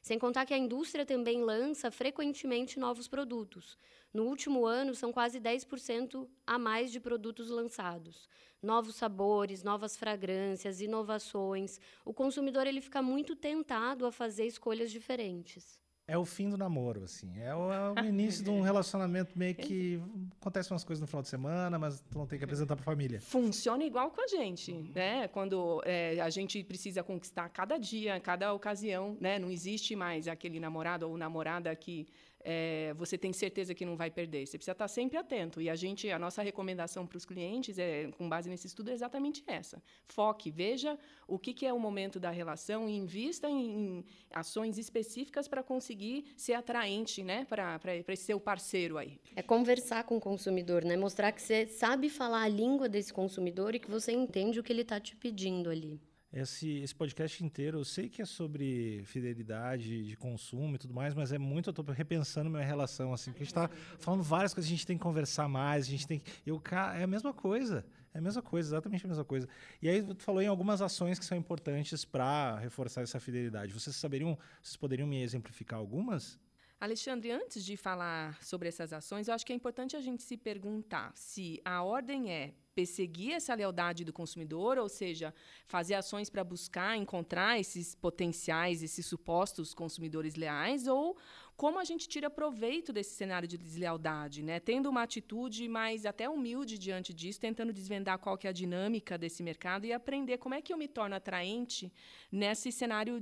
Sem 0.00 0.18
contar 0.18 0.46
que 0.46 0.54
a 0.54 0.58
indústria 0.58 1.04
também 1.04 1.42
lança 1.42 1.90
frequentemente 1.90 2.78
novos 2.78 3.06
produtos. 3.06 3.76
No 4.12 4.24
último 4.24 4.64
ano, 4.64 4.94
são 4.94 5.12
quase 5.12 5.38
10% 5.38 6.26
a 6.46 6.58
mais 6.58 6.90
de 6.90 6.98
produtos 6.98 7.50
lançados. 7.50 8.26
Novos 8.62 8.96
sabores, 8.96 9.62
novas 9.62 9.94
fragrâncias, 9.94 10.80
inovações. 10.80 11.78
O 12.06 12.14
consumidor 12.14 12.66
ele 12.66 12.80
fica 12.80 13.02
muito 13.02 13.36
tentado 13.36 14.06
a 14.06 14.12
fazer 14.12 14.46
escolhas 14.46 14.90
diferentes 14.90 15.78
é 16.08 16.16
o 16.16 16.24
fim 16.24 16.48
do 16.48 16.56
namoro, 16.56 17.04
assim. 17.04 17.30
É 17.38 17.54
o, 17.54 17.70
é 17.70 18.00
o 18.00 18.04
início 18.04 18.42
de 18.42 18.48
um 18.48 18.62
relacionamento 18.62 19.38
meio 19.38 19.54
que 19.54 20.00
acontecem 20.40 20.72
umas 20.72 20.82
coisas 20.82 21.02
no 21.02 21.06
final 21.06 21.20
de 21.20 21.28
semana, 21.28 21.78
mas 21.78 22.00
tu 22.10 22.16
não 22.16 22.26
tem 22.26 22.38
que 22.38 22.44
apresentar 22.46 22.74
para 22.74 22.82
a 22.82 22.84
família. 22.84 23.20
Funciona 23.20 23.84
igual 23.84 24.10
com 24.10 24.22
a 24.22 24.26
gente, 24.26 24.72
né? 24.94 25.28
Quando 25.28 25.82
é, 25.84 26.18
a 26.18 26.30
gente 26.30 26.64
precisa 26.64 27.02
conquistar 27.02 27.46
cada 27.50 27.76
dia, 27.76 28.18
cada 28.20 28.54
ocasião, 28.54 29.18
né? 29.20 29.38
Não 29.38 29.50
existe 29.50 29.94
mais 29.94 30.26
aquele 30.26 30.58
namorado 30.58 31.06
ou 31.06 31.18
namorada 31.18 31.76
que 31.76 32.06
é, 32.50 32.94
você 32.94 33.18
tem 33.18 33.30
certeza 33.30 33.74
que 33.74 33.84
não 33.84 33.94
vai 33.94 34.10
perder. 34.10 34.46
Você 34.46 34.56
precisa 34.56 34.72
estar 34.72 34.88
sempre 34.88 35.18
atento. 35.18 35.60
E 35.60 35.68
a 35.68 35.76
gente, 35.76 36.10
a 36.10 36.18
nossa 36.18 36.40
recomendação 36.40 37.06
para 37.06 37.18
os 37.18 37.26
clientes, 37.26 37.78
é, 37.78 38.10
com 38.16 38.26
base 38.26 38.48
nesse 38.48 38.66
estudo, 38.66 38.90
é 38.90 38.94
exatamente 38.94 39.44
essa. 39.46 39.82
Foque, 40.06 40.50
veja 40.50 40.98
o 41.26 41.38
que, 41.38 41.52
que 41.52 41.66
é 41.66 41.72
o 41.74 41.78
momento 41.78 42.18
da 42.18 42.30
relação 42.30 42.88
e 42.88 42.96
invista 42.96 43.50
em, 43.50 43.98
em 43.98 44.04
ações 44.30 44.78
específicas 44.78 45.46
para 45.46 45.62
conseguir 45.62 46.24
ser 46.38 46.54
atraente 46.54 47.22
né, 47.22 47.44
para 47.44 47.94
esse 48.08 48.24
seu 48.24 48.40
parceiro 48.40 48.96
aí. 48.96 49.20
É 49.36 49.42
conversar 49.42 50.04
com 50.04 50.16
o 50.16 50.20
consumidor, 50.20 50.86
né? 50.86 50.96
mostrar 50.96 51.32
que 51.32 51.42
você 51.42 51.66
sabe 51.66 52.08
falar 52.08 52.44
a 52.44 52.48
língua 52.48 52.88
desse 52.88 53.12
consumidor 53.12 53.74
e 53.74 53.78
que 53.78 53.90
você 53.90 54.10
entende 54.12 54.58
o 54.58 54.62
que 54.62 54.72
ele 54.72 54.82
está 54.82 54.98
te 54.98 55.14
pedindo 55.14 55.68
ali. 55.68 56.00
Esse, 56.30 56.80
esse 56.80 56.94
podcast 56.94 57.42
inteiro, 57.42 57.78
eu 57.78 57.84
sei 57.84 58.06
que 58.08 58.20
é 58.20 58.24
sobre 58.26 59.02
fidelidade 59.06 60.04
de 60.04 60.14
consumo 60.14 60.74
e 60.74 60.78
tudo 60.78 60.92
mais, 60.92 61.14
mas 61.14 61.32
é 61.32 61.38
muito, 61.38 61.70
eu 61.70 61.72
tô 61.72 61.82
repensando 61.82 62.50
minha 62.50 62.62
relação, 62.62 63.14
assim, 63.14 63.30
porque 63.30 63.44
a 63.44 63.46
gente 63.46 63.54
tá 63.54 63.70
falando 63.98 64.22
várias 64.22 64.52
coisas, 64.52 64.68
a 64.68 64.74
gente 64.74 64.86
tem 64.86 64.98
que 64.98 65.02
conversar 65.02 65.48
mais, 65.48 65.86
a 65.86 65.90
gente 65.90 66.06
tem 66.06 66.18
que... 66.18 66.30
Eu, 66.44 66.62
é 66.94 67.02
a 67.02 67.06
mesma 67.06 67.32
coisa, 67.32 67.82
é 68.12 68.18
a 68.18 68.20
mesma 68.20 68.42
coisa, 68.42 68.68
exatamente 68.68 69.06
a 69.06 69.08
mesma 69.08 69.24
coisa. 69.24 69.48
E 69.80 69.88
aí 69.88 70.02
tu 70.02 70.22
falou 70.22 70.42
em 70.42 70.46
algumas 70.46 70.82
ações 70.82 71.18
que 71.18 71.24
são 71.24 71.36
importantes 71.36 72.04
para 72.04 72.58
reforçar 72.58 73.00
essa 73.00 73.18
fidelidade. 73.18 73.72
Vocês 73.72 73.96
saberiam, 73.96 74.36
vocês 74.62 74.76
poderiam 74.76 75.08
me 75.08 75.22
exemplificar 75.22 75.78
algumas? 75.78 76.38
Alexandre, 76.80 77.32
antes 77.32 77.64
de 77.64 77.76
falar 77.76 78.40
sobre 78.40 78.68
essas 78.68 78.92
ações, 78.92 79.26
eu 79.26 79.34
acho 79.34 79.44
que 79.44 79.52
é 79.52 79.56
importante 79.56 79.96
a 79.96 80.00
gente 80.00 80.22
se 80.22 80.36
perguntar 80.36 81.10
se 81.16 81.60
a 81.64 81.82
ordem 81.82 82.30
é 82.30 82.54
perseguir 82.72 83.32
essa 83.32 83.52
lealdade 83.52 84.04
do 84.04 84.12
consumidor, 84.12 84.78
ou 84.78 84.88
seja, 84.88 85.34
fazer 85.66 85.94
ações 85.94 86.30
para 86.30 86.44
buscar 86.44 86.96
encontrar 86.96 87.58
esses 87.58 87.96
potenciais, 87.96 88.80
esses 88.84 89.04
supostos 89.04 89.74
consumidores 89.74 90.36
leais, 90.36 90.86
ou 90.86 91.18
como 91.58 91.80
a 91.80 91.82
gente 91.82 92.08
tira 92.08 92.30
proveito 92.30 92.92
desse 92.92 93.16
cenário 93.16 93.48
de 93.48 93.58
deslealdade, 93.58 94.44
né? 94.44 94.60
Tendo 94.60 94.88
uma 94.88 95.02
atitude 95.02 95.66
mais 95.68 96.06
até 96.06 96.30
humilde 96.30 96.78
diante 96.78 97.12
disso, 97.12 97.40
tentando 97.40 97.72
desvendar 97.72 98.16
qual 98.20 98.38
que 98.38 98.46
é 98.46 98.50
a 98.50 98.52
dinâmica 98.52 99.18
desse 99.18 99.42
mercado 99.42 99.84
e 99.84 99.92
aprender 99.92 100.38
como 100.38 100.54
é 100.54 100.62
que 100.62 100.72
eu 100.72 100.78
me 100.78 100.86
torno 100.86 101.16
atraente 101.16 101.92
nesse 102.30 102.70
cenário 102.70 103.20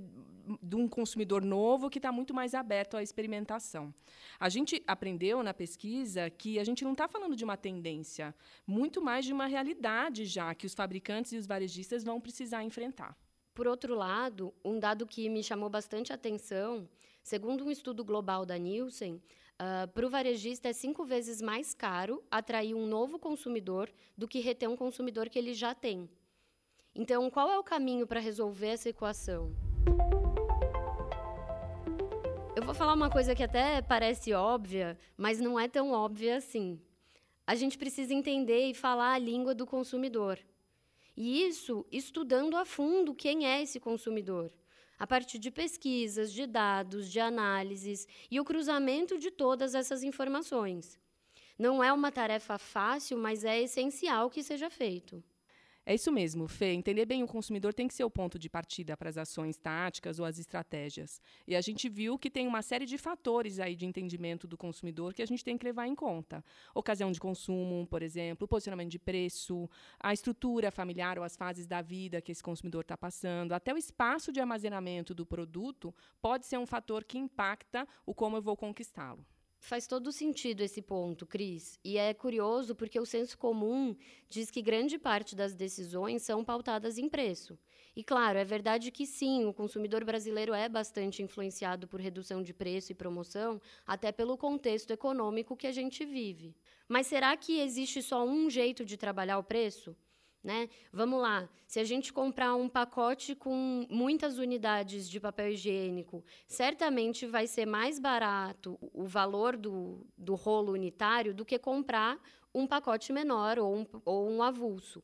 de 0.62 0.76
um 0.76 0.86
consumidor 0.86 1.42
novo 1.42 1.88
que 1.88 1.98
está 1.98 2.12
muito 2.12 2.34
mais 2.34 2.52
aberto 2.54 2.98
à 2.98 3.02
experimentação. 3.02 3.92
A 4.38 4.50
gente 4.50 4.82
aprendeu 4.86 5.42
na 5.42 5.54
pesquisa 5.54 6.28
que 6.28 6.58
a 6.58 6.64
gente 6.64 6.84
não 6.84 6.92
está 6.92 7.08
falando 7.08 7.34
de 7.34 7.42
uma 7.42 7.56
tendência, 7.56 8.34
muito 8.66 9.00
mais 9.00 9.24
de 9.24 9.32
uma 9.32 9.46
realidade 9.46 10.26
já 10.26 10.54
que 10.54 10.66
os 10.66 10.74
fabricantes 10.74 11.32
e 11.32 11.38
os 11.38 11.46
varejistas 11.46 12.04
vão 12.04 12.20
precisar 12.20 12.62
enfrentar. 12.62 13.16
Por 13.54 13.66
outro 13.66 13.94
lado, 13.94 14.52
um 14.62 14.78
dado 14.78 15.06
que 15.06 15.26
me 15.30 15.42
chamou 15.42 15.70
bastante 15.70 16.12
atenção, 16.12 16.86
segundo 17.26 17.64
um 17.64 17.70
estudo 17.72 18.04
global 18.04 18.46
da 18.46 18.56
Nielsen, 18.56 19.14
uh, 19.16 19.88
para 19.88 20.06
o 20.06 20.08
varejista 20.08 20.68
é 20.68 20.72
cinco 20.72 21.04
vezes 21.04 21.42
mais 21.42 21.74
caro 21.74 22.22
atrair 22.30 22.72
um 22.72 22.86
novo 22.86 23.18
consumidor 23.18 23.90
do 24.16 24.28
que 24.28 24.38
reter 24.38 24.70
um 24.70 24.76
consumidor 24.76 25.28
que 25.28 25.36
ele 25.36 25.52
já 25.52 25.74
tem. 25.74 26.08
Então, 26.94 27.28
qual 27.28 27.50
é 27.50 27.58
o 27.58 27.64
caminho 27.64 28.06
para 28.06 28.20
resolver 28.20 28.68
essa 28.68 28.90
equação? 28.90 29.52
Eu 32.54 32.62
vou 32.62 32.72
falar 32.72 32.94
uma 32.94 33.10
coisa 33.10 33.34
que 33.34 33.42
até 33.42 33.82
parece 33.82 34.32
óbvia, 34.32 34.96
mas 35.16 35.40
não 35.40 35.58
é 35.58 35.66
tão 35.66 35.90
óbvia 35.90 36.36
assim. 36.36 36.80
A 37.44 37.56
gente 37.56 37.76
precisa 37.76 38.14
entender 38.14 38.70
e 38.70 38.72
falar 38.72 39.14
a 39.14 39.18
língua 39.18 39.52
do 39.52 39.66
consumidor. 39.66 40.38
E 41.16 41.42
isso 41.42 41.84
estudando 41.90 42.56
a 42.56 42.64
fundo 42.64 43.16
quem 43.16 43.48
é 43.48 43.60
esse 43.60 43.80
consumidor, 43.80 44.52
a 44.98 45.06
partir 45.06 45.38
de 45.38 45.50
pesquisas, 45.50 46.32
de 46.32 46.46
dados, 46.46 47.10
de 47.10 47.20
análises 47.20 48.06
e 48.30 48.40
o 48.40 48.44
cruzamento 48.44 49.18
de 49.18 49.30
todas 49.30 49.74
essas 49.74 50.02
informações. 50.02 50.98
Não 51.58 51.82
é 51.82 51.92
uma 51.92 52.12
tarefa 52.12 52.58
fácil, 52.58 53.16
mas 53.18 53.44
é 53.44 53.60
essencial 53.60 54.28
que 54.28 54.42
seja 54.42 54.68
feito. 54.68 55.22
É 55.88 55.94
isso 55.94 56.10
mesmo, 56.10 56.48
Fê. 56.48 56.72
Entender 56.72 57.06
bem 57.06 57.22
o 57.22 57.28
consumidor 57.28 57.72
tem 57.72 57.86
que 57.86 57.94
ser 57.94 58.02
o 58.02 58.10
ponto 58.10 58.40
de 58.40 58.50
partida 58.50 58.96
para 58.96 59.08
as 59.08 59.16
ações 59.16 59.56
táticas 59.56 60.18
ou 60.18 60.26
as 60.26 60.36
estratégias. 60.36 61.22
E 61.46 61.54
a 61.54 61.60
gente 61.60 61.88
viu 61.88 62.18
que 62.18 62.28
tem 62.28 62.48
uma 62.48 62.60
série 62.60 62.84
de 62.84 62.98
fatores 62.98 63.60
aí 63.60 63.76
de 63.76 63.86
entendimento 63.86 64.48
do 64.48 64.56
consumidor 64.56 65.14
que 65.14 65.22
a 65.22 65.26
gente 65.26 65.44
tem 65.44 65.56
que 65.56 65.64
levar 65.64 65.86
em 65.86 65.94
conta. 65.94 66.44
Ocasião 66.74 67.12
de 67.12 67.20
consumo, 67.20 67.86
por 67.86 68.02
exemplo, 68.02 68.48
posicionamento 68.48 68.90
de 68.90 68.98
preço, 68.98 69.70
a 70.00 70.12
estrutura 70.12 70.72
familiar 70.72 71.20
ou 71.20 71.24
as 71.24 71.36
fases 71.36 71.68
da 71.68 71.80
vida 71.80 72.20
que 72.20 72.32
esse 72.32 72.42
consumidor 72.42 72.80
está 72.80 72.96
passando, 72.96 73.52
até 73.52 73.72
o 73.72 73.78
espaço 73.78 74.32
de 74.32 74.40
armazenamento 74.40 75.14
do 75.14 75.24
produto 75.24 75.94
pode 76.20 76.46
ser 76.46 76.58
um 76.58 76.66
fator 76.66 77.04
que 77.04 77.16
impacta 77.16 77.86
o 78.04 78.12
como 78.12 78.36
eu 78.36 78.42
vou 78.42 78.56
conquistá-lo. 78.56 79.24
Faz 79.66 79.84
todo 79.84 80.12
sentido 80.12 80.60
esse 80.60 80.80
ponto, 80.80 81.26
Cris. 81.26 81.76
E 81.82 81.98
é 81.98 82.14
curioso 82.14 82.72
porque 82.72 83.00
o 83.00 83.04
senso 83.04 83.36
comum 83.36 83.96
diz 84.30 84.48
que 84.48 84.62
grande 84.62 84.96
parte 84.96 85.34
das 85.34 85.56
decisões 85.56 86.22
são 86.22 86.44
pautadas 86.44 86.98
em 86.98 87.08
preço. 87.08 87.58
E 87.96 88.04
claro, 88.04 88.38
é 88.38 88.44
verdade 88.44 88.92
que 88.92 89.04
sim, 89.04 89.44
o 89.44 89.52
consumidor 89.52 90.04
brasileiro 90.04 90.54
é 90.54 90.68
bastante 90.68 91.20
influenciado 91.20 91.88
por 91.88 92.00
redução 92.00 92.44
de 92.44 92.54
preço 92.54 92.92
e 92.92 92.94
promoção, 92.94 93.60
até 93.84 94.12
pelo 94.12 94.38
contexto 94.38 94.92
econômico 94.92 95.56
que 95.56 95.66
a 95.66 95.72
gente 95.72 96.04
vive. 96.04 96.54
Mas 96.88 97.08
será 97.08 97.36
que 97.36 97.58
existe 97.58 98.00
só 98.02 98.24
um 98.24 98.48
jeito 98.48 98.84
de 98.84 98.96
trabalhar 98.96 99.36
o 99.36 99.42
preço? 99.42 99.96
Né? 100.42 100.68
Vamos 100.92 101.20
lá, 101.20 101.48
se 101.66 101.80
a 101.80 101.84
gente 101.84 102.12
comprar 102.12 102.54
um 102.54 102.68
pacote 102.68 103.34
com 103.34 103.84
muitas 103.90 104.38
unidades 104.38 105.08
de 105.08 105.18
papel 105.18 105.48
higiênico, 105.50 106.24
certamente 106.46 107.26
vai 107.26 107.48
ser 107.48 107.66
mais 107.66 107.98
barato 107.98 108.78
o 108.94 109.04
valor 109.04 109.56
do, 109.56 110.06
do 110.16 110.36
rolo 110.36 110.72
unitário 110.72 111.34
do 111.34 111.44
que 111.44 111.58
comprar 111.58 112.16
um 112.54 112.64
pacote 112.64 113.12
menor 113.12 113.58
ou 113.58 113.76
um, 113.76 113.86
ou 114.04 114.30
um 114.30 114.40
avulso. 114.42 115.02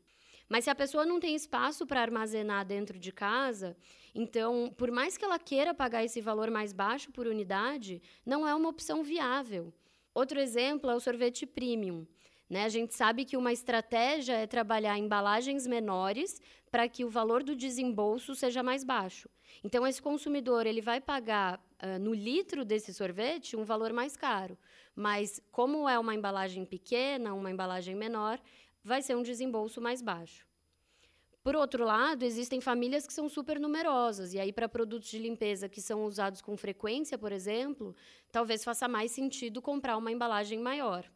Mas 0.49 0.65
se 0.65 0.71
a 0.71 0.75
pessoa 0.75 1.07
não 1.07 1.19
tem 1.19 1.35
espaço 1.35 1.87
para 1.87 2.03
armazenar 2.03 2.65
dentro 2.65 2.99
de 2.99 3.11
casa, 3.11 3.77
então, 4.15 4.73
por 4.77 4.91
mais 4.91 5.17
que 5.17 5.25
ela 5.25 5.39
queira 5.39 5.73
pagar 5.73 6.05
esse 6.05 6.21
valor 6.21 6.51
mais 6.51 6.73
baixo 6.73 7.11
por 7.11 7.27
unidade, 7.27 8.03
não 8.25 8.47
é 8.47 8.55
uma 8.55 8.69
opção 8.69 9.03
viável. 9.03 9.73
Outro 10.15 10.39
exemplo 10.39 10.91
é 10.91 10.95
o 10.95 11.01
sorvete 11.01 11.47
premium. 11.47 12.07
Né? 12.52 12.64
A 12.64 12.68
gente 12.68 12.94
sabe 12.94 13.25
que 13.25 13.35
uma 13.35 13.50
estratégia 13.50 14.35
é 14.35 14.47
trabalhar 14.47 14.99
embalagens 14.99 15.66
menores 15.66 16.38
para 16.71 16.87
que 16.87 17.02
o 17.02 17.09
valor 17.09 17.42
do 17.42 17.56
desembolso 17.56 18.35
seja 18.35 18.62
mais 18.62 18.85
baixo. 18.85 19.26
Então, 19.64 19.87
esse 19.87 20.02
consumidor 20.02 20.66
ele 20.66 20.82
vai 20.82 21.00
pagar 21.00 21.59
uh, 21.59 21.99
no 21.99 22.12
litro 22.12 22.62
desse 22.62 22.92
sorvete 22.92 23.56
um 23.56 23.64
valor 23.64 23.94
mais 23.94 24.18
caro. 24.18 24.59
Mas, 24.94 25.40
como 25.50 25.88
é 25.88 25.99
uma 25.99 26.14
embalagem 26.14 26.66
pequena, 26.66 27.32
uma 27.32 27.50
embalagem 27.50 27.94
menor, 27.94 28.38
vai 28.85 29.00
ser 29.00 29.16
um 29.16 29.23
desembolso 29.23 29.80
mais 29.80 30.02
baixo. 30.02 30.47
Por 31.42 31.56
outro 31.56 31.87
lado, 31.87 32.23
existem 32.23 32.61
famílias 32.61 33.06
que 33.06 33.14
são 33.14 33.30
super 33.30 33.59
numerosas, 33.59 34.35
e 34.35 34.38
aí, 34.38 34.52
para 34.52 34.68
produtos 34.68 35.09
de 35.09 35.18
limpeza 35.18 35.71
que 35.71 35.80
são 35.80 36.04
usados 36.04 36.42
com 36.42 36.54
frequência, 36.59 37.16
por 37.16 37.32
exemplo, 37.32 37.97
talvez 38.30 38.62
faça 38.62 38.87
mais 38.87 39.11
sentido 39.11 39.62
comprar 39.62 39.97
uma 39.97 40.12
embalagem 40.12 40.59
maior. 40.59 41.11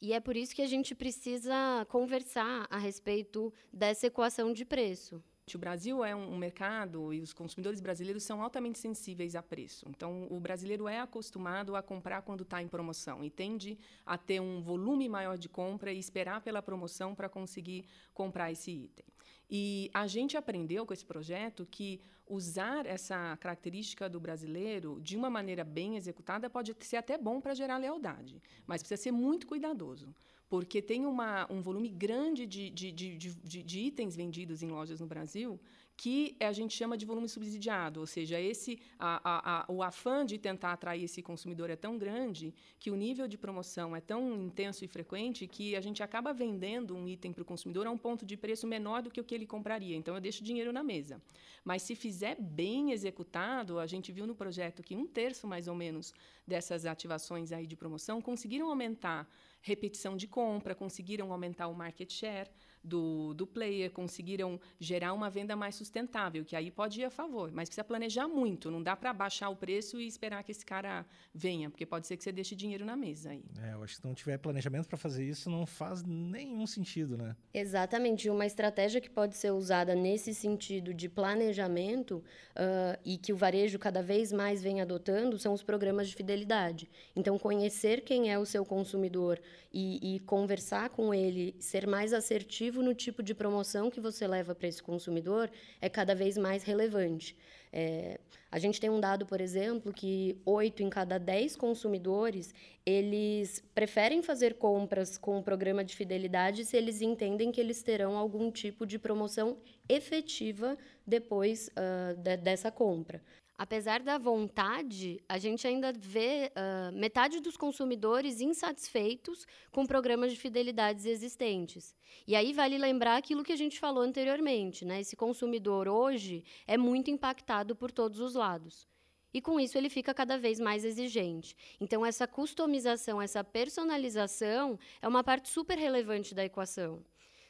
E 0.00 0.12
é 0.12 0.20
por 0.20 0.36
isso 0.36 0.54
que 0.54 0.62
a 0.62 0.66
gente 0.66 0.94
precisa 0.94 1.84
conversar 1.88 2.66
a 2.70 2.78
respeito 2.78 3.52
dessa 3.72 4.06
equação 4.06 4.52
de 4.52 4.64
preço. 4.64 5.22
O 5.56 5.60
Brasil 5.60 6.04
é 6.04 6.14
um 6.14 6.36
mercado 6.36 7.12
e 7.12 7.20
os 7.20 7.32
consumidores 7.32 7.80
brasileiros 7.80 8.22
são 8.22 8.42
altamente 8.42 8.78
sensíveis 8.78 9.34
a 9.34 9.42
preço. 9.42 9.86
Então, 9.88 10.26
o 10.30 10.40
brasileiro 10.40 10.88
é 10.88 11.00
acostumado 11.00 11.76
a 11.76 11.82
comprar 11.82 12.22
quando 12.22 12.42
está 12.42 12.62
em 12.62 12.68
promoção 12.68 13.24
e 13.24 13.30
tende 13.30 13.78
a 14.04 14.16
ter 14.18 14.40
um 14.40 14.60
volume 14.60 15.08
maior 15.08 15.36
de 15.36 15.48
compra 15.48 15.92
e 15.92 15.98
esperar 15.98 16.40
pela 16.40 16.62
promoção 16.62 17.14
para 17.14 17.28
conseguir 17.28 17.84
comprar 18.12 18.50
esse 18.50 18.70
item. 18.70 19.04
E 19.50 19.90
a 19.94 20.06
gente 20.06 20.36
aprendeu 20.36 20.84
com 20.84 20.92
esse 20.92 21.06
projeto 21.06 21.66
que 21.70 22.00
usar 22.28 22.84
essa 22.84 23.36
característica 23.38 24.08
do 24.08 24.20
brasileiro 24.20 25.00
de 25.00 25.16
uma 25.16 25.30
maneira 25.30 25.64
bem 25.64 25.96
executada 25.96 26.50
pode 26.50 26.76
ser 26.80 26.96
até 26.96 27.16
bom 27.16 27.40
para 27.40 27.54
gerar 27.54 27.78
lealdade, 27.78 28.42
mas 28.66 28.82
precisa 28.82 29.02
ser 29.02 29.12
muito 29.12 29.46
cuidadoso, 29.46 30.14
porque 30.48 30.80
tem 30.80 31.04
uma, 31.04 31.46
um 31.50 31.60
volume 31.60 31.88
grande 31.88 32.46
de, 32.46 32.70
de, 32.70 32.90
de, 32.92 33.16
de, 33.16 33.80
itens 33.80 34.16
vendidos 34.16 34.62
em 34.62 34.68
lojas 34.68 35.00
no 35.00 35.06
Brasil 35.06 35.60
que 35.98 36.36
a 36.38 36.52
gente 36.52 36.76
chama 36.76 36.96
de 36.96 37.04
volume 37.04 37.28
subsidiado, 37.28 37.98
ou 37.98 38.06
seja, 38.06 38.40
esse 38.40 38.78
a, 38.96 39.20
a, 39.24 39.62
a, 39.62 39.72
o 39.72 39.82
afã 39.82 40.24
de 40.24 40.38
tentar 40.38 40.72
atrair 40.72 41.02
esse 41.02 41.20
consumidor 41.20 41.70
é 41.70 41.74
tão 41.74 41.98
grande 41.98 42.54
que 42.78 42.88
o 42.88 42.94
nível 42.94 43.26
de 43.26 43.36
promoção 43.36 43.96
é 43.96 44.00
tão 44.00 44.40
intenso 44.40 44.84
e 44.84 44.88
frequente 44.88 45.48
que 45.48 45.74
a 45.74 45.80
gente 45.80 46.00
acaba 46.00 46.32
vendendo 46.32 46.94
um 46.94 47.08
item 47.08 47.32
para 47.32 47.42
o 47.42 47.44
consumidor 47.44 47.84
a 47.88 47.90
um 47.90 47.98
ponto 47.98 48.24
de 48.24 48.36
preço 48.36 48.64
menor 48.64 49.02
do 49.02 49.10
que 49.10 49.20
o 49.20 49.24
que 49.24 49.34
ele 49.34 49.44
compraria. 49.44 49.96
Então, 49.96 50.14
eu 50.14 50.20
deixo 50.20 50.44
dinheiro 50.44 50.72
na 50.72 50.84
mesa. 50.84 51.20
Mas 51.64 51.82
se 51.82 51.96
fizer 51.96 52.36
bem 52.40 52.92
executado, 52.92 53.80
a 53.80 53.86
gente 53.86 54.12
viu 54.12 54.24
no 54.24 54.36
projeto 54.36 54.84
que 54.84 54.94
um 54.94 55.04
terço 55.04 55.48
mais 55.48 55.66
ou 55.66 55.74
menos 55.74 56.14
dessas 56.46 56.86
ativações 56.86 57.50
aí 57.50 57.66
de 57.66 57.74
promoção 57.74 58.22
conseguiram 58.22 58.68
aumentar 58.68 59.28
repetição 59.60 60.16
de 60.16 60.26
compra, 60.26 60.74
conseguiram 60.74 61.32
aumentar 61.32 61.68
o 61.68 61.74
market 61.74 62.12
share 62.12 62.50
do, 62.88 63.34
do 63.34 63.46
player, 63.46 63.90
conseguiram 63.90 64.58
gerar 64.80 65.12
uma 65.12 65.30
venda 65.30 65.54
mais 65.54 65.74
sustentável, 65.74 66.44
que 66.44 66.56
aí 66.56 66.70
pode 66.70 67.00
ir 67.00 67.04
a 67.04 67.10
favor, 67.10 67.52
mas 67.52 67.68
precisa 67.68 67.84
planejar 67.84 68.26
muito, 68.26 68.70
não 68.70 68.82
dá 68.82 68.96
para 68.96 69.12
baixar 69.12 69.50
o 69.50 69.56
preço 69.56 70.00
e 70.00 70.06
esperar 70.06 70.42
que 70.42 70.50
esse 70.50 70.64
cara 70.64 71.06
venha, 71.32 71.70
porque 71.70 71.84
pode 71.84 72.06
ser 72.06 72.16
que 72.16 72.24
você 72.24 72.32
deixe 72.32 72.56
dinheiro 72.56 72.84
na 72.84 72.96
mesa 72.96 73.30
aí. 73.30 73.44
É, 73.62 73.74
eu 73.74 73.82
acho 73.82 73.94
que 73.94 74.00
se 74.00 74.06
não 74.06 74.14
tiver 74.14 74.38
planejamento 74.38 74.88
para 74.88 74.96
fazer 74.96 75.24
isso, 75.24 75.50
não 75.50 75.66
faz 75.66 76.02
nenhum 76.02 76.66
sentido, 76.66 77.16
né? 77.16 77.36
Exatamente, 77.52 78.30
uma 78.30 78.46
estratégia 78.46 79.00
que 79.00 79.10
pode 79.10 79.36
ser 79.36 79.52
usada 79.52 79.94
nesse 79.94 80.34
sentido 80.34 80.94
de 80.94 81.08
planejamento 81.08 82.16
uh, 82.56 82.98
e 83.04 83.18
que 83.18 83.32
o 83.32 83.36
varejo 83.36 83.78
cada 83.78 84.02
vez 84.02 84.32
mais 84.32 84.62
vem 84.62 84.80
adotando 84.80 85.38
são 85.38 85.52
os 85.52 85.62
programas 85.62 86.08
de 86.08 86.14
fidelidade. 86.14 86.88
Então, 87.14 87.38
conhecer 87.38 88.00
quem 88.00 88.32
é 88.32 88.38
o 88.38 88.46
seu 88.46 88.64
consumidor 88.64 89.40
e, 89.72 90.14
e 90.14 90.20
conversar 90.20 90.90
com 90.90 91.12
ele, 91.12 91.54
ser 91.58 91.86
mais 91.86 92.12
assertivo 92.12 92.77
no 92.82 92.94
tipo 92.94 93.22
de 93.22 93.34
promoção 93.34 93.90
que 93.90 94.00
você 94.00 94.26
leva 94.26 94.54
para 94.54 94.68
esse 94.68 94.82
consumidor 94.82 95.50
é 95.80 95.88
cada 95.88 96.14
vez 96.14 96.36
mais 96.36 96.62
relevante. 96.62 97.36
É, 97.72 98.18
a 98.50 98.58
gente 98.58 98.80
tem 98.80 98.88
um 98.88 99.00
dado, 99.00 99.26
por 99.26 99.40
exemplo, 99.40 99.92
que 99.92 100.40
8 100.44 100.82
em 100.82 100.88
cada 100.88 101.18
10 101.18 101.56
consumidores, 101.56 102.54
eles 102.84 103.62
preferem 103.74 104.22
fazer 104.22 104.54
compras 104.54 105.18
com 105.18 105.38
o 105.38 105.42
programa 105.42 105.84
de 105.84 105.94
fidelidade 105.94 106.64
se 106.64 106.76
eles 106.76 107.02
entendem 107.02 107.52
que 107.52 107.60
eles 107.60 107.82
terão 107.82 108.16
algum 108.16 108.50
tipo 108.50 108.86
de 108.86 108.98
promoção 108.98 109.58
efetiva 109.88 110.78
depois 111.06 111.68
uh, 111.68 112.14
de, 112.16 112.36
dessa 112.38 112.70
compra. 112.70 113.20
Apesar 113.58 114.00
da 114.04 114.18
vontade, 114.18 115.20
a 115.28 115.36
gente 115.36 115.66
ainda 115.66 115.92
vê 115.92 116.52
uh, 116.54 116.96
metade 116.96 117.40
dos 117.40 117.56
consumidores 117.56 118.40
insatisfeitos 118.40 119.44
com 119.72 119.84
programas 119.84 120.30
de 120.30 120.38
fidelidades 120.38 121.04
existentes. 121.04 121.92
E 122.24 122.36
aí 122.36 122.52
vale 122.52 122.78
lembrar 122.78 123.16
aquilo 123.16 123.42
que 123.42 123.52
a 123.52 123.56
gente 123.56 123.80
falou 123.80 124.04
anteriormente, 124.04 124.84
né? 124.84 125.00
Esse 125.00 125.16
consumidor 125.16 125.88
hoje 125.88 126.44
é 126.68 126.76
muito 126.76 127.10
impactado 127.10 127.74
por 127.74 127.90
todos 127.90 128.20
os 128.20 128.36
lados. 128.36 128.86
E 129.34 129.40
com 129.40 129.58
isso 129.58 129.76
ele 129.76 129.90
fica 129.90 130.14
cada 130.14 130.38
vez 130.38 130.60
mais 130.60 130.84
exigente. 130.84 131.56
Então 131.80 132.06
essa 132.06 132.28
customização, 132.28 133.20
essa 133.20 133.42
personalização 133.42 134.78
é 135.02 135.08
uma 135.08 135.24
parte 135.24 135.48
super 135.48 135.76
relevante 135.76 136.32
da 136.32 136.44
equação. 136.44 137.04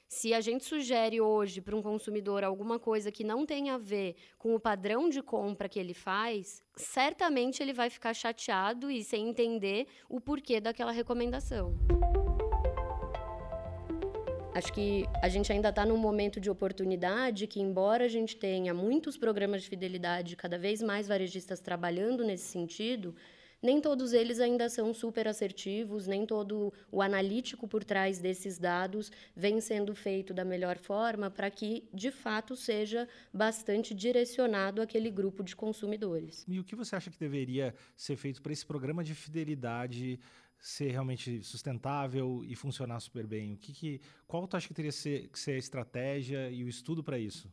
Se 0.08 0.32
a 0.32 0.40
gente 0.40 0.64
sugere 0.64 1.20
hoje 1.20 1.60
para 1.60 1.76
um 1.76 1.82
consumidor 1.82 2.42
alguma 2.42 2.78
coisa 2.78 3.12
que 3.12 3.22
não 3.22 3.44
tem 3.44 3.68
a 3.68 3.76
ver 3.76 4.16
com 4.38 4.54
o 4.54 4.58
padrão 4.58 5.10
de 5.10 5.20
compra 5.20 5.68
que 5.68 5.78
ele 5.78 5.92
faz, 5.92 6.64
certamente 6.74 7.62
ele 7.62 7.74
vai 7.74 7.90
ficar 7.90 8.14
chateado 8.14 8.90
e 8.90 9.04
sem 9.04 9.28
entender 9.28 9.86
o 10.08 10.18
porquê 10.18 10.60
daquela 10.60 10.92
recomendação. 10.92 11.76
Acho 14.54 14.72
que 14.72 15.04
a 15.22 15.28
gente 15.28 15.52
ainda 15.52 15.68
está 15.68 15.84
num 15.84 15.98
momento 15.98 16.40
de 16.40 16.48
oportunidade 16.48 17.46
que, 17.46 17.60
embora 17.60 18.06
a 18.06 18.08
gente 18.08 18.34
tenha 18.34 18.72
muitos 18.72 19.18
programas 19.18 19.62
de 19.62 19.68
fidelidade, 19.68 20.36
cada 20.36 20.58
vez 20.58 20.82
mais 20.82 21.06
varejistas 21.06 21.60
trabalhando 21.60 22.24
nesse 22.24 22.46
sentido, 22.46 23.14
nem 23.62 23.80
todos 23.80 24.12
eles 24.12 24.40
ainda 24.40 24.68
são 24.68 24.94
super 24.94 25.26
assertivos, 25.26 26.06
nem 26.06 26.24
todo 26.24 26.72
o 26.90 27.02
analítico 27.02 27.66
por 27.66 27.84
trás 27.84 28.18
desses 28.18 28.58
dados 28.58 29.10
vem 29.34 29.60
sendo 29.60 29.94
feito 29.94 30.32
da 30.32 30.44
melhor 30.44 30.78
forma 30.78 31.30
para 31.30 31.50
que, 31.50 31.88
de 31.92 32.10
fato, 32.10 32.54
seja 32.56 33.08
bastante 33.32 33.94
direcionado 33.94 34.80
àquele 34.80 35.10
grupo 35.10 35.42
de 35.42 35.56
consumidores. 35.56 36.44
E 36.48 36.58
o 36.58 36.64
que 36.64 36.76
você 36.76 36.96
acha 36.96 37.10
que 37.10 37.18
deveria 37.18 37.74
ser 37.96 38.16
feito 38.16 38.40
para 38.40 38.52
esse 38.52 38.64
programa 38.64 39.02
de 39.02 39.14
fidelidade 39.14 40.18
ser 40.60 40.90
realmente 40.90 41.42
sustentável 41.42 42.42
e 42.44 42.54
funcionar 42.54 43.00
super 43.00 43.26
bem? 43.26 43.54
O 43.54 43.56
que, 43.56 43.72
que 43.72 44.00
qual 44.26 44.46
tu 44.46 44.56
acha 44.56 44.68
que 44.68 44.74
teria 44.74 44.90
que 44.90 44.96
ser, 44.96 45.28
que 45.28 45.38
ser 45.38 45.52
a 45.52 45.58
estratégia 45.58 46.50
e 46.50 46.64
o 46.64 46.68
estudo 46.68 47.02
para 47.02 47.18
isso? 47.18 47.50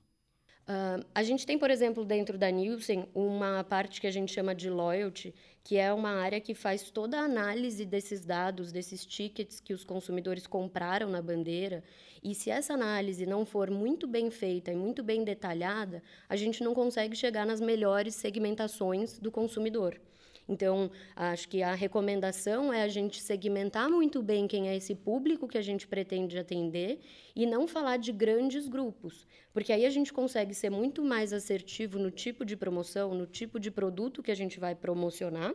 Uh, 0.68 1.06
a 1.14 1.22
gente 1.22 1.46
tem, 1.46 1.60
por 1.60 1.70
exemplo, 1.70 2.04
dentro 2.04 2.40
da 2.40 2.50
Nielsen, 2.50 3.08
uma 3.14 3.64
parte 3.64 4.02
que 4.02 4.08
a 4.08 4.12
gente 4.12 4.34
chama 4.34 4.56
de 4.56 4.68
loyalty, 4.68 5.32
que 5.64 5.78
é 5.78 5.94
uma 5.94 6.10
área 6.10 6.42
que 6.42 6.56
faz 6.56 6.90
toda 6.90 7.20
a 7.20 7.24
análise 7.24 7.86
desses 7.86 8.26
dados, 8.26 8.72
desses 8.72 9.06
tickets 9.06 9.60
que 9.60 9.74
os 9.74 9.84
consumidores 9.84 10.48
compraram 10.48 11.08
na 11.08 11.22
bandeira. 11.22 11.84
E 12.24 12.34
se 12.34 12.50
essa 12.50 12.74
análise 12.74 13.28
não 13.28 13.46
for 13.46 13.70
muito 13.70 14.08
bem 14.08 14.32
feita 14.32 14.72
e 14.72 14.76
muito 14.76 15.04
bem 15.04 15.24
detalhada, 15.24 16.02
a 16.28 16.36
gente 16.36 16.64
não 16.64 16.74
consegue 16.74 17.16
chegar 17.16 17.46
nas 17.46 17.62
melhores 17.62 18.16
segmentações 18.16 19.20
do 19.20 19.32
consumidor. 19.32 20.00
Então, 20.48 20.92
acho 21.16 21.48
que 21.50 21.64
a 21.64 21.74
recomendação 21.74 22.72
é 22.72 22.84
a 22.84 22.88
gente 22.88 23.22
segmentar 23.22 23.90
muito 23.90 24.22
bem 24.22 24.48
quem 24.48 24.70
é 24.70 24.76
esse 24.76 24.94
público 24.94 25.48
que 25.48 25.58
a 25.58 25.62
gente 25.62 25.88
pretende 25.88 26.38
atender 26.38 27.00
e 27.36 27.46
não 27.46 27.68
falar 27.68 27.98
de 27.98 28.12
grandes 28.12 28.68
grupos, 28.68 29.26
porque 29.54 29.74
aí 29.74 29.86
a 29.86 29.90
gente 29.90 30.14
consegue 30.14 30.54
ser 30.54 30.70
muito 30.70 31.04
mais 31.04 31.34
assertivo 31.34 31.98
no 31.98 32.12
tipo 32.12 32.46
de 32.46 32.56
promoção, 32.56 33.16
no 33.16 33.26
tipo 33.26 33.60
de 33.60 33.72
produto 33.72 34.22
que 34.22 34.32
a 34.32 34.36
gente 34.36 34.60
vai 34.60 34.76
promocionar. 34.76 35.54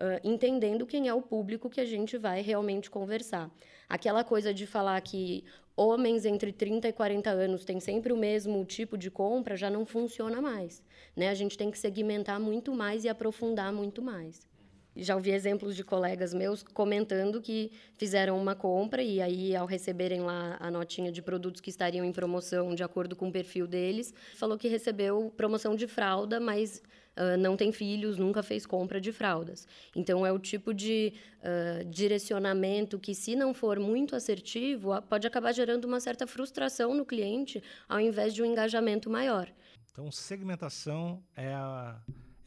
Uh, 0.00 0.18
entendendo 0.24 0.86
quem 0.86 1.08
é 1.08 1.12
o 1.12 1.20
público 1.20 1.68
que 1.68 1.78
a 1.78 1.84
gente 1.84 2.16
vai 2.16 2.40
realmente 2.40 2.90
conversar. 2.90 3.50
Aquela 3.86 4.24
coisa 4.24 4.54
de 4.54 4.66
falar 4.66 4.98
que 5.02 5.44
homens 5.76 6.24
entre 6.24 6.52
30 6.52 6.88
e 6.88 6.92
40 6.92 7.28
anos 7.28 7.64
têm 7.66 7.80
sempre 7.80 8.10
o 8.12 8.16
mesmo 8.16 8.64
tipo 8.64 8.96
de 8.96 9.10
compra 9.10 9.56
já 9.56 9.68
não 9.68 9.84
funciona 9.84 10.40
mais. 10.40 10.82
Né? 11.14 11.28
A 11.28 11.34
gente 11.34 11.58
tem 11.58 11.70
que 11.70 11.78
segmentar 11.78 12.40
muito 12.40 12.74
mais 12.74 13.04
e 13.04 13.10
aprofundar 13.10 13.72
muito 13.72 14.00
mais. 14.00 14.48
Já 14.96 15.14
ouvi 15.14 15.30
exemplos 15.30 15.76
de 15.76 15.84
colegas 15.84 16.34
meus 16.34 16.62
comentando 16.62 17.40
que 17.40 17.70
fizeram 17.96 18.36
uma 18.38 18.54
compra 18.54 19.02
e 19.02 19.20
aí, 19.22 19.54
ao 19.54 19.66
receberem 19.66 20.20
lá 20.20 20.56
a 20.58 20.70
notinha 20.70 21.12
de 21.12 21.22
produtos 21.22 21.60
que 21.60 21.70
estariam 21.70 22.04
em 22.04 22.12
promoção 22.12 22.74
de 22.74 22.82
acordo 22.82 23.14
com 23.14 23.28
o 23.28 23.32
perfil 23.32 23.66
deles, 23.66 24.12
falou 24.34 24.58
que 24.58 24.68
recebeu 24.68 25.32
promoção 25.36 25.76
de 25.76 25.86
fralda, 25.86 26.40
mas 26.40 26.82
uh, 27.16 27.36
não 27.38 27.56
tem 27.56 27.70
filhos, 27.70 28.18
nunca 28.18 28.42
fez 28.42 28.66
compra 28.66 29.00
de 29.00 29.12
fraldas. 29.12 29.66
Então, 29.94 30.26
é 30.26 30.32
o 30.32 30.38
tipo 30.38 30.74
de 30.74 31.12
uh, 31.38 31.84
direcionamento 31.84 32.98
que, 32.98 33.14
se 33.14 33.36
não 33.36 33.54
for 33.54 33.78
muito 33.78 34.16
assertivo, 34.16 35.00
pode 35.02 35.26
acabar 35.26 35.52
gerando 35.52 35.84
uma 35.84 36.00
certa 36.00 36.26
frustração 36.26 36.94
no 36.94 37.04
cliente, 37.04 37.62
ao 37.88 38.00
invés 38.00 38.34
de 38.34 38.42
um 38.42 38.46
engajamento 38.46 39.08
maior. 39.08 39.48
Então, 39.92 40.10
segmentação 40.10 41.22
é 41.36 41.52
a 41.52 42.00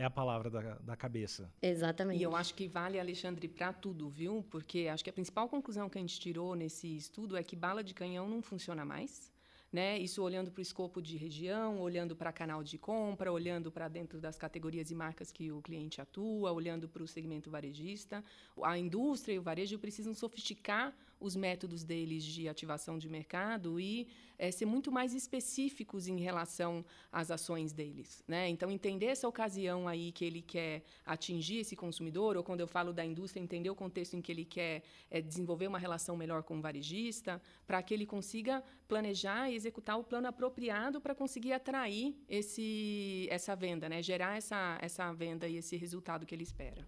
é 0.04 0.08
a 0.08 0.10
palavra 0.10 0.50
da, 0.50 0.62
da 0.80 0.96
cabeça. 0.96 1.50
Exatamente. 1.62 2.20
E 2.20 2.24
eu 2.24 2.36
acho 2.36 2.54
que 2.54 2.68
vale, 2.68 3.00
Alexandre, 3.00 3.48
para 3.48 3.72
tudo, 3.72 4.10
viu? 4.10 4.46
Porque 4.52 4.90
acho 4.92 5.04
que 5.04 5.10
a 5.10 5.14
principal 5.14 5.48
conclusão 5.48 5.90
que 5.90 5.98
a 5.98 6.02
gente 6.02 6.20
tirou 6.20 6.56
nesse 6.56 6.98
estudo 6.98 7.38
é 7.38 7.44
que 7.44 7.56
bala 7.56 7.84
de 7.84 7.94
canhão 7.94 8.28
não 8.28 8.42
funciona 8.42 8.84
mais. 8.84 9.32
Né? 9.72 9.98
Isso 9.98 10.22
olhando 10.22 10.52
para 10.52 10.60
o 10.60 10.62
escopo 10.62 11.02
de 11.02 11.18
região, 11.18 11.82
olhando 11.82 12.16
para 12.16 12.32
canal 12.32 12.64
de 12.64 12.78
compra, 12.78 13.32
olhando 13.32 13.72
para 13.72 13.88
dentro 13.88 14.20
das 14.20 14.38
categorias 14.38 14.92
e 14.92 14.96
marcas 14.96 15.32
que 15.32 15.52
o 15.52 15.64
cliente 15.64 16.00
atua, 16.00 16.52
olhando 16.52 16.88
para 16.88 17.02
o 17.02 17.08
segmento 17.08 17.50
varejista. 17.50 18.24
A 18.62 18.78
indústria 18.78 19.34
e 19.34 19.40
o 19.40 19.42
varejo 19.42 19.80
precisam 19.80 20.14
sofisticar 20.14 20.94
os 21.24 21.38
métodos 21.38 21.84
deles 21.86 22.22
de 22.24 22.50
ativação 22.50 22.98
de 22.98 23.08
mercado 23.08 23.80
e 23.80 24.08
é, 24.38 24.51
ser 24.51 24.65
muito 24.65 24.92
mais 24.92 25.13
específicos 25.13 26.08
em 26.08 26.20
relação 26.20 26.84
às 27.10 27.32
ações 27.32 27.72
deles. 27.72 28.22
Né? 28.27 28.50
Então, 28.50 28.70
entender 28.70 29.06
essa 29.06 29.25
ocasião 29.25 29.88
aí 29.88 30.12
que 30.12 30.25
ele 30.25 30.42
quer 30.42 30.84
atingir 31.06 31.60
esse 31.60 31.77
consumidor, 31.77 32.36
ou 32.36 32.44
quando 32.44 32.60
eu 32.60 32.68
falo 32.68 32.92
da 32.92 33.06
indústria, 33.06 33.42
entender 33.42 33.70
o 33.70 33.75
contexto 33.75 34.15
em 34.15 34.22
que 34.22 34.32
ele 34.34 34.44
quer 34.44 34.84
é, 35.10 35.21
desenvolver 35.21 35.67
uma 35.67 35.80
relação 35.80 36.17
melhor 36.17 36.43
com 36.43 36.58
o 36.58 36.62
varejista, 36.62 37.41
para 37.65 37.82
que 37.82 37.93
ele 37.93 38.06
consiga 38.06 38.62
planejar 38.86 39.50
e 39.50 39.56
executar 39.56 39.98
o 39.98 40.04
plano 40.04 40.28
apropriado 40.28 41.00
para 41.00 41.15
conseguir 41.15 41.54
atrair 41.54 42.13
esse, 42.28 43.28
essa 43.30 43.56
venda, 43.56 43.88
né? 43.88 44.04
gerar 44.04 44.36
essa, 44.36 44.78
essa 44.82 45.12
venda 45.13 45.48
e 45.48 45.56
esse 45.56 45.78
resultado 45.78 46.26
que 46.26 46.36
ele 46.36 46.43
espera. 46.43 46.86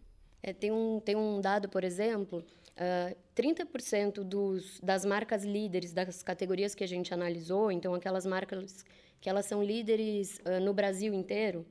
É, 0.48 0.54
tem, 0.54 0.72
um, 0.72 1.00
tem 1.00 1.16
um 1.16 1.42
dado, 1.42 1.68
por 1.68 1.84
exemplo, 1.84 2.46
uh, 2.78 3.18
30% 3.36 4.24
dos, 4.24 4.80
das 4.80 5.04
marcas 5.04 5.44
líderes 5.44 5.92
das 5.92 6.22
categorias 6.22 6.76
que 6.76 6.84
a 6.84 6.88
gente 6.88 7.12
analisou, 7.12 7.72
então 7.72 7.96
aquelas 7.96 8.28
marcas 8.28 8.86
que 9.20 9.28
elas 9.28 9.48
são 9.48 9.64
líderes 9.64 10.38
uh, 10.46 10.60
no 10.64 10.72
Brasil 10.72 11.16
inteiro, 11.16 11.66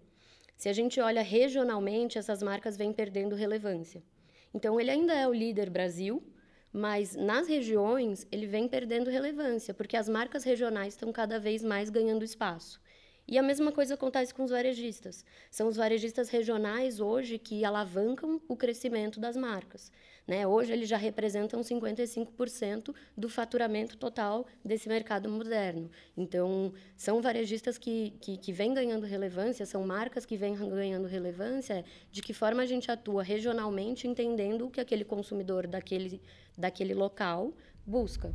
se 0.57 0.69
a 0.69 0.73
gente 0.73 1.01
olha 1.01 1.23
regionalmente, 1.23 2.19
essas 2.19 2.43
marcas 2.43 2.77
vêm 2.77 2.93
perdendo 2.93 3.37
relevância. 3.37 4.03
Então, 4.53 4.81
ele 4.81 4.91
ainda 4.91 5.15
é 5.15 5.29
o 5.29 5.33
líder 5.33 5.71
Brasil, 5.71 6.21
mas 6.73 7.15
nas 7.15 7.47
regiões 7.47 8.27
ele 8.33 8.49
vem 8.49 8.67
perdendo 8.67 9.09
relevância, 9.09 9.73
porque 9.73 9.97
as 9.97 10.09
marcas 10.09 10.43
regionais 10.43 10.95
estão 10.95 11.13
cada 11.13 11.39
vez 11.39 11.63
mais 11.63 11.91
ganhando 11.91 12.25
espaço. 12.25 12.81
E 13.27 13.39
a 13.39 13.43
mesma 13.43 13.73
coisa 13.73 13.95
acontece 13.95 14.35
com 14.35 14.45
os 14.45 14.51
varejistas. 14.51 15.25
São 15.51 15.69
os 15.69 15.77
varejistas 15.77 16.29
regionais 16.29 17.01
hoje 17.01 17.39
que 17.39 17.65
alavancam 17.65 18.41
o 18.47 18.55
crescimento 18.55 19.19
das 19.19 19.37
marcas. 19.37 19.91
Né? 20.27 20.47
Hoje 20.47 20.73
eles 20.73 20.89
já 20.89 20.97
representam 20.97 21.61
55% 21.61 22.95
do 23.17 23.29
faturamento 23.29 23.97
total 23.97 24.47
desse 24.65 24.89
mercado 24.89 25.29
moderno. 25.29 25.91
Então, 26.17 26.73
são 26.97 27.21
varejistas 27.21 27.77
que, 27.77 28.15
que, 28.21 28.37
que 28.37 28.53
vêm 28.53 28.73
ganhando 28.73 29.07
relevância, 29.07 29.67
são 29.67 29.87
marcas 29.87 30.25
que 30.25 30.37
vêm 30.37 30.55
ganhando 30.55 31.07
relevância, 31.07 31.85
de 32.11 32.23
que 32.23 32.33
forma 32.33 32.63
a 32.63 32.67
gente 32.67 32.91
atua 32.91 33.23
regionalmente, 33.23 34.09
entendendo 34.09 34.67
o 34.67 34.71
que 34.71 34.81
aquele 34.81 35.05
consumidor 35.05 35.67
daquele, 35.67 36.21
daquele 36.57 36.95
local 36.95 37.53
busca. 37.87 38.33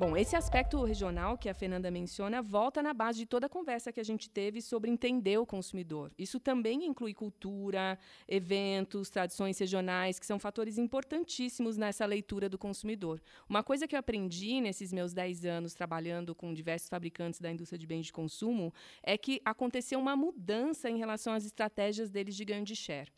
Bom, 0.00 0.16
esse 0.16 0.34
aspecto 0.34 0.82
regional 0.82 1.36
que 1.36 1.46
a 1.46 1.52
Fernanda 1.52 1.90
menciona 1.90 2.40
volta 2.40 2.82
na 2.82 2.94
base 2.94 3.18
de 3.18 3.26
toda 3.26 3.44
a 3.44 3.50
conversa 3.50 3.92
que 3.92 4.00
a 4.00 4.02
gente 4.02 4.30
teve 4.30 4.62
sobre 4.62 4.90
entender 4.90 5.36
o 5.36 5.44
consumidor. 5.44 6.10
Isso 6.16 6.40
também 6.40 6.86
inclui 6.86 7.12
cultura, 7.12 7.98
eventos, 8.26 9.10
tradições 9.10 9.58
regionais, 9.58 10.18
que 10.18 10.24
são 10.24 10.38
fatores 10.38 10.78
importantíssimos 10.78 11.76
nessa 11.76 12.06
leitura 12.06 12.48
do 12.48 12.56
consumidor. 12.56 13.20
Uma 13.46 13.62
coisa 13.62 13.86
que 13.86 13.94
eu 13.94 14.00
aprendi 14.00 14.58
nesses 14.62 14.90
meus 14.90 15.12
10 15.12 15.44
anos 15.44 15.74
trabalhando 15.74 16.34
com 16.34 16.54
diversos 16.54 16.88
fabricantes 16.88 17.38
da 17.38 17.50
indústria 17.50 17.78
de 17.78 17.86
bens 17.86 18.06
de 18.06 18.12
consumo 18.14 18.72
é 19.02 19.18
que 19.18 19.38
aconteceu 19.44 19.98
uma 20.00 20.16
mudança 20.16 20.88
em 20.88 20.96
relação 20.96 21.34
às 21.34 21.44
estratégias 21.44 22.10
deles 22.10 22.34
de 22.34 22.46
ganho 22.46 22.64
de 22.64 22.74
share. 22.74 23.12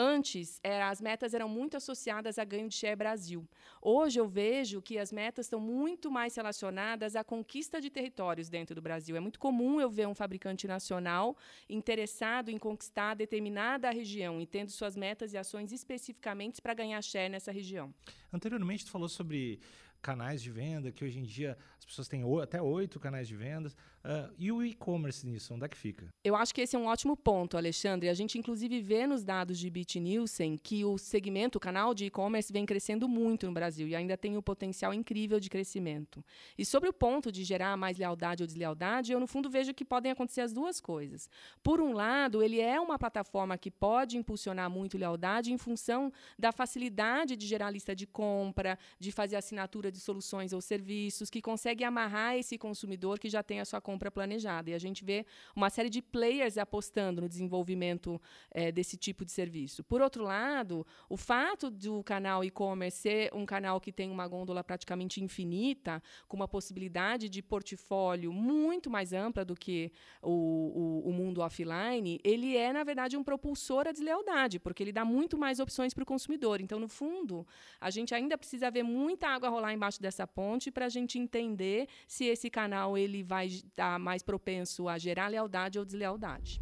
Antes, 0.00 0.60
era, 0.62 0.90
as 0.90 1.00
metas 1.00 1.34
eram 1.34 1.48
muito 1.48 1.76
associadas 1.76 2.38
a 2.38 2.44
ganho 2.44 2.68
de 2.68 2.76
share 2.76 2.94
Brasil. 2.94 3.44
Hoje, 3.82 4.20
eu 4.20 4.28
vejo 4.28 4.80
que 4.80 4.96
as 4.96 5.10
metas 5.10 5.46
estão 5.46 5.58
muito 5.58 6.08
mais 6.08 6.36
relacionadas 6.36 7.16
à 7.16 7.24
conquista 7.24 7.80
de 7.80 7.90
territórios 7.90 8.48
dentro 8.48 8.76
do 8.76 8.80
Brasil. 8.80 9.16
É 9.16 9.20
muito 9.20 9.40
comum 9.40 9.80
eu 9.80 9.90
ver 9.90 10.06
um 10.06 10.14
fabricante 10.14 10.68
nacional 10.68 11.36
interessado 11.68 12.48
em 12.48 12.58
conquistar 12.58 13.14
determinada 13.14 13.90
região 13.90 14.40
e 14.40 14.46
tendo 14.46 14.70
suas 14.70 14.94
metas 14.94 15.32
e 15.32 15.36
ações 15.36 15.72
especificamente 15.72 16.62
para 16.62 16.74
ganhar 16.74 17.02
share 17.02 17.28
nessa 17.28 17.50
região. 17.50 17.92
Anteriormente, 18.32 18.84
tu 18.84 18.92
falou 18.92 19.08
sobre 19.08 19.58
canais 20.00 20.42
de 20.42 20.50
venda, 20.50 20.90
que 20.92 21.04
hoje 21.04 21.18
em 21.18 21.24
dia 21.24 21.56
as 21.78 21.84
pessoas 21.84 22.08
têm 22.08 22.22
até 22.42 22.60
oito 22.60 23.00
canais 23.00 23.28
de 23.28 23.36
vendas. 23.36 23.74
Uh, 24.04 24.32
e 24.38 24.52
o 24.52 24.64
e-commerce 24.64 25.26
nisso, 25.26 25.52
onde 25.52 25.64
é 25.64 25.68
que 25.68 25.76
fica? 25.76 26.08
Eu 26.24 26.36
acho 26.36 26.54
que 26.54 26.60
esse 26.60 26.76
é 26.76 26.78
um 26.78 26.86
ótimo 26.86 27.16
ponto, 27.16 27.56
Alexandre. 27.56 28.08
A 28.08 28.14
gente, 28.14 28.38
inclusive, 28.38 28.80
vê 28.80 29.06
nos 29.06 29.24
dados 29.24 29.58
de 29.58 29.68
BitNielsen 29.68 30.56
que 30.56 30.84
o 30.84 30.96
segmento, 30.96 31.58
o 31.58 31.60
canal 31.60 31.92
de 31.92 32.06
e-commerce, 32.06 32.52
vem 32.52 32.64
crescendo 32.64 33.08
muito 33.08 33.46
no 33.46 33.52
Brasil 33.52 33.88
e 33.88 33.96
ainda 33.96 34.16
tem 34.16 34.36
um 34.36 34.40
potencial 34.40 34.94
incrível 34.94 35.40
de 35.40 35.50
crescimento. 35.50 36.24
E 36.56 36.64
sobre 36.64 36.88
o 36.88 36.92
ponto 36.92 37.30
de 37.32 37.42
gerar 37.44 37.76
mais 37.76 37.98
lealdade 37.98 38.42
ou 38.42 38.46
deslealdade, 38.46 39.12
eu, 39.12 39.20
no 39.20 39.26
fundo, 39.26 39.50
vejo 39.50 39.74
que 39.74 39.84
podem 39.84 40.12
acontecer 40.12 40.42
as 40.42 40.52
duas 40.52 40.80
coisas. 40.80 41.28
Por 41.62 41.80
um 41.80 41.92
lado, 41.92 42.42
ele 42.42 42.60
é 42.60 42.80
uma 42.80 42.98
plataforma 42.98 43.58
que 43.58 43.70
pode 43.70 44.16
impulsionar 44.16 44.70
muito 44.70 44.96
lealdade 44.96 45.52
em 45.52 45.58
função 45.58 46.10
da 46.38 46.52
facilidade 46.52 47.36
de 47.36 47.46
gerar 47.46 47.70
lista 47.70 47.94
de 47.94 48.06
compra, 48.06 48.78
de 48.98 49.10
fazer 49.10 49.36
assinatura 49.36 49.87
compra 49.88 49.92
de 49.92 50.00
soluções 50.00 50.52
ou 50.52 50.60
serviços, 50.60 51.30
que 51.30 51.40
consegue 51.40 51.84
amarrar 51.84 52.36
esse 52.36 52.56
consumidor 52.58 53.18
que 53.18 53.28
já 53.28 53.42
tem 53.42 53.60
a 53.60 53.64
sua 53.64 53.80
compra 53.80 54.10
planejada. 54.10 54.70
E 54.70 54.74
a 54.74 54.78
gente 54.78 55.04
vê 55.04 55.24
uma 55.56 55.70
série 55.70 55.90
de 55.90 56.00
players 56.02 56.58
apostando 56.58 57.20
no 57.22 57.28
desenvolvimento 57.28 58.20
é, 58.50 58.70
desse 58.70 58.96
tipo 58.96 59.24
de 59.24 59.32
serviço. 59.32 59.82
Por 59.82 60.00
outro 60.00 60.24
lado, 60.24 60.86
o 61.08 61.16
fato 61.16 61.70
do 61.70 62.02
canal 62.02 62.44
e-commerce 62.44 62.98
ser 62.98 63.30
um 63.32 63.46
canal 63.46 63.80
que 63.80 63.92
tem 63.92 64.10
uma 64.10 64.26
gôndola 64.26 64.62
praticamente 64.62 65.22
infinita, 65.22 66.02
com 66.26 66.36
uma 66.36 66.48
possibilidade 66.48 67.28
de 67.28 67.42
portfólio 67.42 68.32
muito 68.32 68.90
mais 68.90 69.12
ampla 69.12 69.44
do 69.44 69.54
que 69.54 69.92
o, 70.22 71.02
o, 71.04 71.08
o 71.08 71.12
mundo 71.12 71.40
offline, 71.40 72.20
ele 72.24 72.56
é, 72.56 72.72
na 72.72 72.84
verdade, 72.84 73.16
um 73.16 73.22
propulsor 73.22 73.86
à 73.86 73.92
deslealdade, 73.92 74.58
porque 74.58 74.82
ele 74.82 74.92
dá 74.92 75.04
muito 75.04 75.38
mais 75.38 75.60
opções 75.60 75.94
para 75.94 76.02
o 76.02 76.06
consumidor. 76.06 76.60
Então, 76.60 76.78
no 76.78 76.88
fundo, 76.88 77.46
a 77.80 77.90
gente 77.90 78.14
ainda 78.14 78.36
precisa 78.36 78.70
ver 78.70 78.82
muita 78.82 79.28
água 79.28 79.48
rolar 79.48 79.72
embaixo 79.78 80.02
dessa 80.02 80.26
ponte 80.26 80.70
para 80.70 80.86
a 80.86 80.88
gente 80.96 81.18
entender 81.18 81.88
se 82.06 82.24
esse 82.24 82.48
canal 82.50 82.98
ele 82.98 83.22
vai 83.22 83.46
estar 83.46 83.98
mais 83.98 84.22
propenso 84.22 84.88
a 84.88 84.98
gerar 84.98 85.28
lealdade 85.28 85.78
ou 85.78 85.84
deslealdade. 85.84 86.60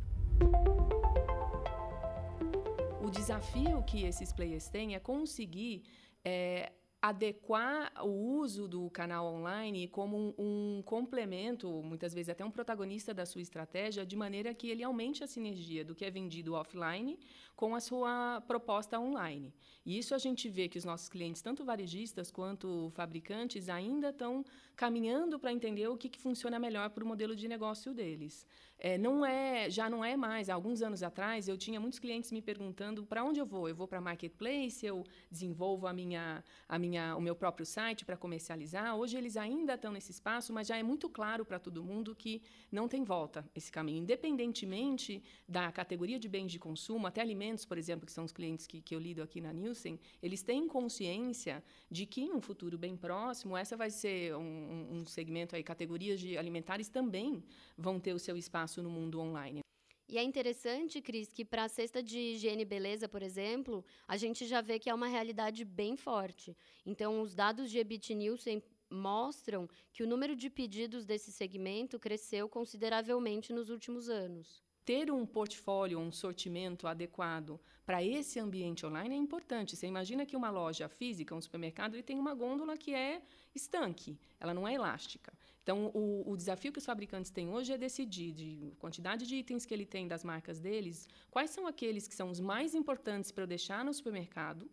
O 3.06 3.10
desafio 3.10 3.82
que 3.84 4.04
esses 4.04 4.32
players 4.32 4.68
têm 4.68 4.94
é 4.94 5.00
conseguir 5.00 5.82
é, 6.24 6.72
adequar 7.00 7.92
o 8.02 8.38
uso 8.38 8.66
do 8.66 8.90
canal 8.90 9.26
online 9.26 9.86
como 9.88 10.16
um, 10.16 10.34
um, 10.38 10.82
complemento, 10.82 11.68
muitas 11.82 12.12
vezes 12.14 12.30
até 12.30 12.44
um 12.44 12.50
protagonista 12.50 13.12
da 13.12 13.26
sua 13.26 13.42
estratégia, 13.42 14.04
de 14.04 14.16
maneira 14.16 14.54
que 14.54 14.68
ele 14.68 14.82
aumente 14.82 15.22
a 15.22 15.26
sinergia 15.26 15.84
do 15.84 15.94
que 15.94 16.04
é 16.04 16.10
vendido 16.10 16.54
offline 16.54 17.18
com 17.54 17.74
a 17.74 17.80
sua 17.80 18.42
proposta 18.46 18.98
online. 18.98 19.52
E 19.84 19.98
isso 19.98 20.14
a 20.14 20.18
gente 20.18 20.48
vê 20.48 20.68
que 20.68 20.78
os 20.78 20.84
nossos 20.84 21.08
clientes, 21.08 21.42
tanto 21.42 21.64
varejistas 21.64 22.30
quanto 22.30 22.90
fabricantes, 22.94 23.68
ainda 23.68 24.08
estão 24.08 24.44
caminhando 24.76 25.38
para 25.38 25.52
entender 25.52 25.88
o 25.88 25.96
que, 25.96 26.08
que 26.08 26.20
funciona 26.20 26.58
melhor 26.58 26.90
para 26.90 27.02
o 27.02 27.06
modelo 27.06 27.34
de 27.34 27.48
negócio 27.48 27.94
deles. 27.94 28.46
É, 28.78 28.98
não 28.98 29.24
é, 29.24 29.70
já 29.70 29.88
não 29.88 30.04
é 30.04 30.16
mais. 30.16 30.50
Há 30.50 30.54
alguns 30.54 30.82
anos 30.82 31.02
atrás, 31.02 31.48
eu 31.48 31.56
tinha 31.56 31.80
muitos 31.80 31.98
clientes 31.98 32.30
me 32.30 32.42
perguntando 32.42 33.06
para 33.06 33.24
onde 33.24 33.40
eu 33.40 33.46
vou. 33.46 33.68
Eu 33.68 33.74
vou 33.74 33.88
para 33.88 34.00
marketplace, 34.00 34.84
eu 34.84 35.02
desenvolvo 35.30 35.86
a 35.86 35.92
minha, 35.94 36.44
a 36.68 36.78
minha, 36.78 37.16
o 37.16 37.20
meu 37.20 37.34
próprio 37.34 37.64
site 37.64 38.04
para 38.04 38.16
comercializar. 38.16 38.94
Hoje 38.94 39.16
eles 39.16 39.36
ainda 39.36 39.74
estão 39.74 39.92
nesse 39.92 40.10
espaço, 40.10 40.52
mas 40.52 40.66
já 40.66 40.76
é 40.76 40.82
muito 40.82 41.08
claro 41.08 41.44
para 41.44 41.58
todo 41.58 41.82
mundo 41.82 42.14
que 42.14 42.42
não 42.70 42.86
tem 42.86 43.02
volta 43.02 43.48
esse 43.54 43.72
caminho, 43.72 44.02
independentemente 44.02 45.22
da 45.48 45.72
categoria 45.72 46.18
de 46.18 46.28
bens 46.28 46.52
de 46.52 46.58
consumo, 46.58 47.06
até 47.06 47.22
alimentos, 47.22 47.64
por 47.64 47.78
exemplo, 47.78 48.04
que 48.04 48.12
são 48.12 48.24
os 48.24 48.32
clientes 48.32 48.66
que, 48.66 48.82
que 48.82 48.94
eu 48.94 48.98
lido 48.98 49.22
aqui 49.22 49.40
na 49.40 49.52
Nielsen, 49.54 49.98
eles 50.22 50.42
têm 50.42 50.68
consciência 50.68 51.64
de 51.90 52.04
que 52.04 52.20
em 52.20 52.32
um 52.32 52.40
futuro 52.42 52.76
bem 52.76 52.96
próximo 52.96 53.56
essa 53.56 53.76
vai 53.76 53.90
ser 53.90 54.36
um, 54.36 54.65
um 54.66 55.06
segmento 55.06 55.54
aí, 55.54 55.62
categorias 55.62 56.20
de 56.20 56.36
alimentares 56.36 56.88
também 56.88 57.42
vão 57.76 58.00
ter 58.00 58.12
o 58.12 58.18
seu 58.18 58.36
espaço 58.36 58.82
no 58.82 58.90
mundo 58.90 59.20
online. 59.20 59.60
E 60.08 60.18
é 60.18 60.22
interessante, 60.22 61.00
Cris, 61.00 61.32
que 61.32 61.44
para 61.44 61.64
a 61.64 61.68
cesta 61.68 62.00
de 62.02 62.18
higiene 62.18 62.62
e 62.62 62.64
beleza, 62.64 63.08
por 63.08 63.22
exemplo, 63.22 63.84
a 64.06 64.16
gente 64.16 64.46
já 64.46 64.60
vê 64.60 64.78
que 64.78 64.88
é 64.88 64.94
uma 64.94 65.08
realidade 65.08 65.64
bem 65.64 65.96
forte. 65.96 66.56
Então, 66.84 67.20
os 67.20 67.34
dados 67.34 67.70
de 67.70 67.78
Ebit 67.78 68.14
Nielsen 68.14 68.62
mostram 68.88 69.68
que 69.92 70.04
o 70.04 70.06
número 70.06 70.36
de 70.36 70.48
pedidos 70.48 71.04
desse 71.04 71.32
segmento 71.32 71.98
cresceu 71.98 72.48
consideravelmente 72.48 73.52
nos 73.52 73.68
últimos 73.68 74.08
anos 74.08 74.65
ter 74.86 75.10
um 75.10 75.26
portfólio, 75.26 75.98
um 75.98 76.12
sortimento 76.12 76.86
adequado 76.86 77.60
para 77.84 78.02
esse 78.04 78.38
ambiente 78.38 78.86
online 78.86 79.16
é 79.16 79.18
importante. 79.18 79.74
Você 79.74 79.86
imagina 79.86 80.24
que 80.24 80.36
uma 80.36 80.48
loja 80.48 80.88
física, 80.88 81.34
um 81.34 81.40
supermercado, 81.40 81.94
ele 81.94 82.04
tem 82.04 82.18
uma 82.20 82.32
gôndola 82.34 82.76
que 82.76 82.94
é 82.94 83.20
estanque, 83.52 84.16
ela 84.38 84.54
não 84.54 84.66
é 84.66 84.74
elástica. 84.74 85.32
Então, 85.62 85.90
o, 85.92 86.22
o, 86.30 86.36
desafio 86.36 86.72
que 86.72 86.78
os 86.78 86.86
fabricantes 86.86 87.32
têm 87.32 87.48
hoje 87.48 87.72
é 87.72 87.78
decidir 87.78 88.30
de 88.30 88.72
quantidade 88.78 89.26
de 89.26 89.34
itens 89.34 89.66
que 89.66 89.74
ele 89.74 89.84
tem 89.84 90.06
das 90.06 90.22
marcas 90.22 90.60
deles, 90.60 91.08
quais 91.28 91.50
são 91.50 91.66
aqueles 91.66 92.06
que 92.06 92.14
são 92.14 92.30
os 92.30 92.38
mais 92.38 92.72
importantes 92.72 93.32
para 93.32 93.42
eu 93.42 93.48
deixar 93.48 93.84
no 93.84 93.92
supermercado 93.92 94.70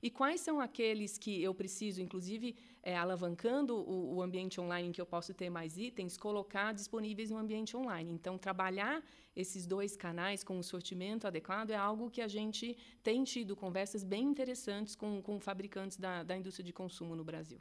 e 0.00 0.08
quais 0.08 0.40
são 0.40 0.60
aqueles 0.60 1.18
que 1.18 1.42
eu 1.42 1.52
preciso, 1.52 2.00
inclusive, 2.00 2.54
é, 2.86 2.96
alavancando 2.96 3.74
o, 3.74 4.14
o, 4.14 4.22
ambiente 4.22 4.60
online 4.60 4.88
em 4.88 4.92
que 4.92 5.00
eu 5.00 5.06
posso 5.14 5.34
ter 5.34 5.50
mais 5.50 5.76
itens, 5.76 6.16
colocar 6.16 6.72
disponíveis 6.72 7.30
no 7.32 7.36
ambiente 7.36 7.76
online. 7.76 8.12
Então, 8.12 8.38
trabalhar 8.38 9.02
esses 9.34 9.66
dois 9.66 9.96
canais 9.96 10.44
com 10.44 10.56
o 10.56 10.62
sortimento 10.62 11.26
adequado 11.26 11.72
é 11.72 11.74
algo 11.74 12.08
que 12.08 12.20
a 12.20 12.28
gente 12.28 12.78
tem 13.02 13.24
tido 13.24 13.56
conversas 13.56 14.04
bem 14.04 14.22
interessantes 14.22 14.94
com, 14.94 15.20
com 15.20 15.40
fabricantes 15.40 15.96
da, 15.96 16.22
da 16.22 16.36
indústria 16.36 16.64
de 16.64 16.72
consumo 16.72 17.16
no 17.16 17.24
Brasil. 17.24 17.58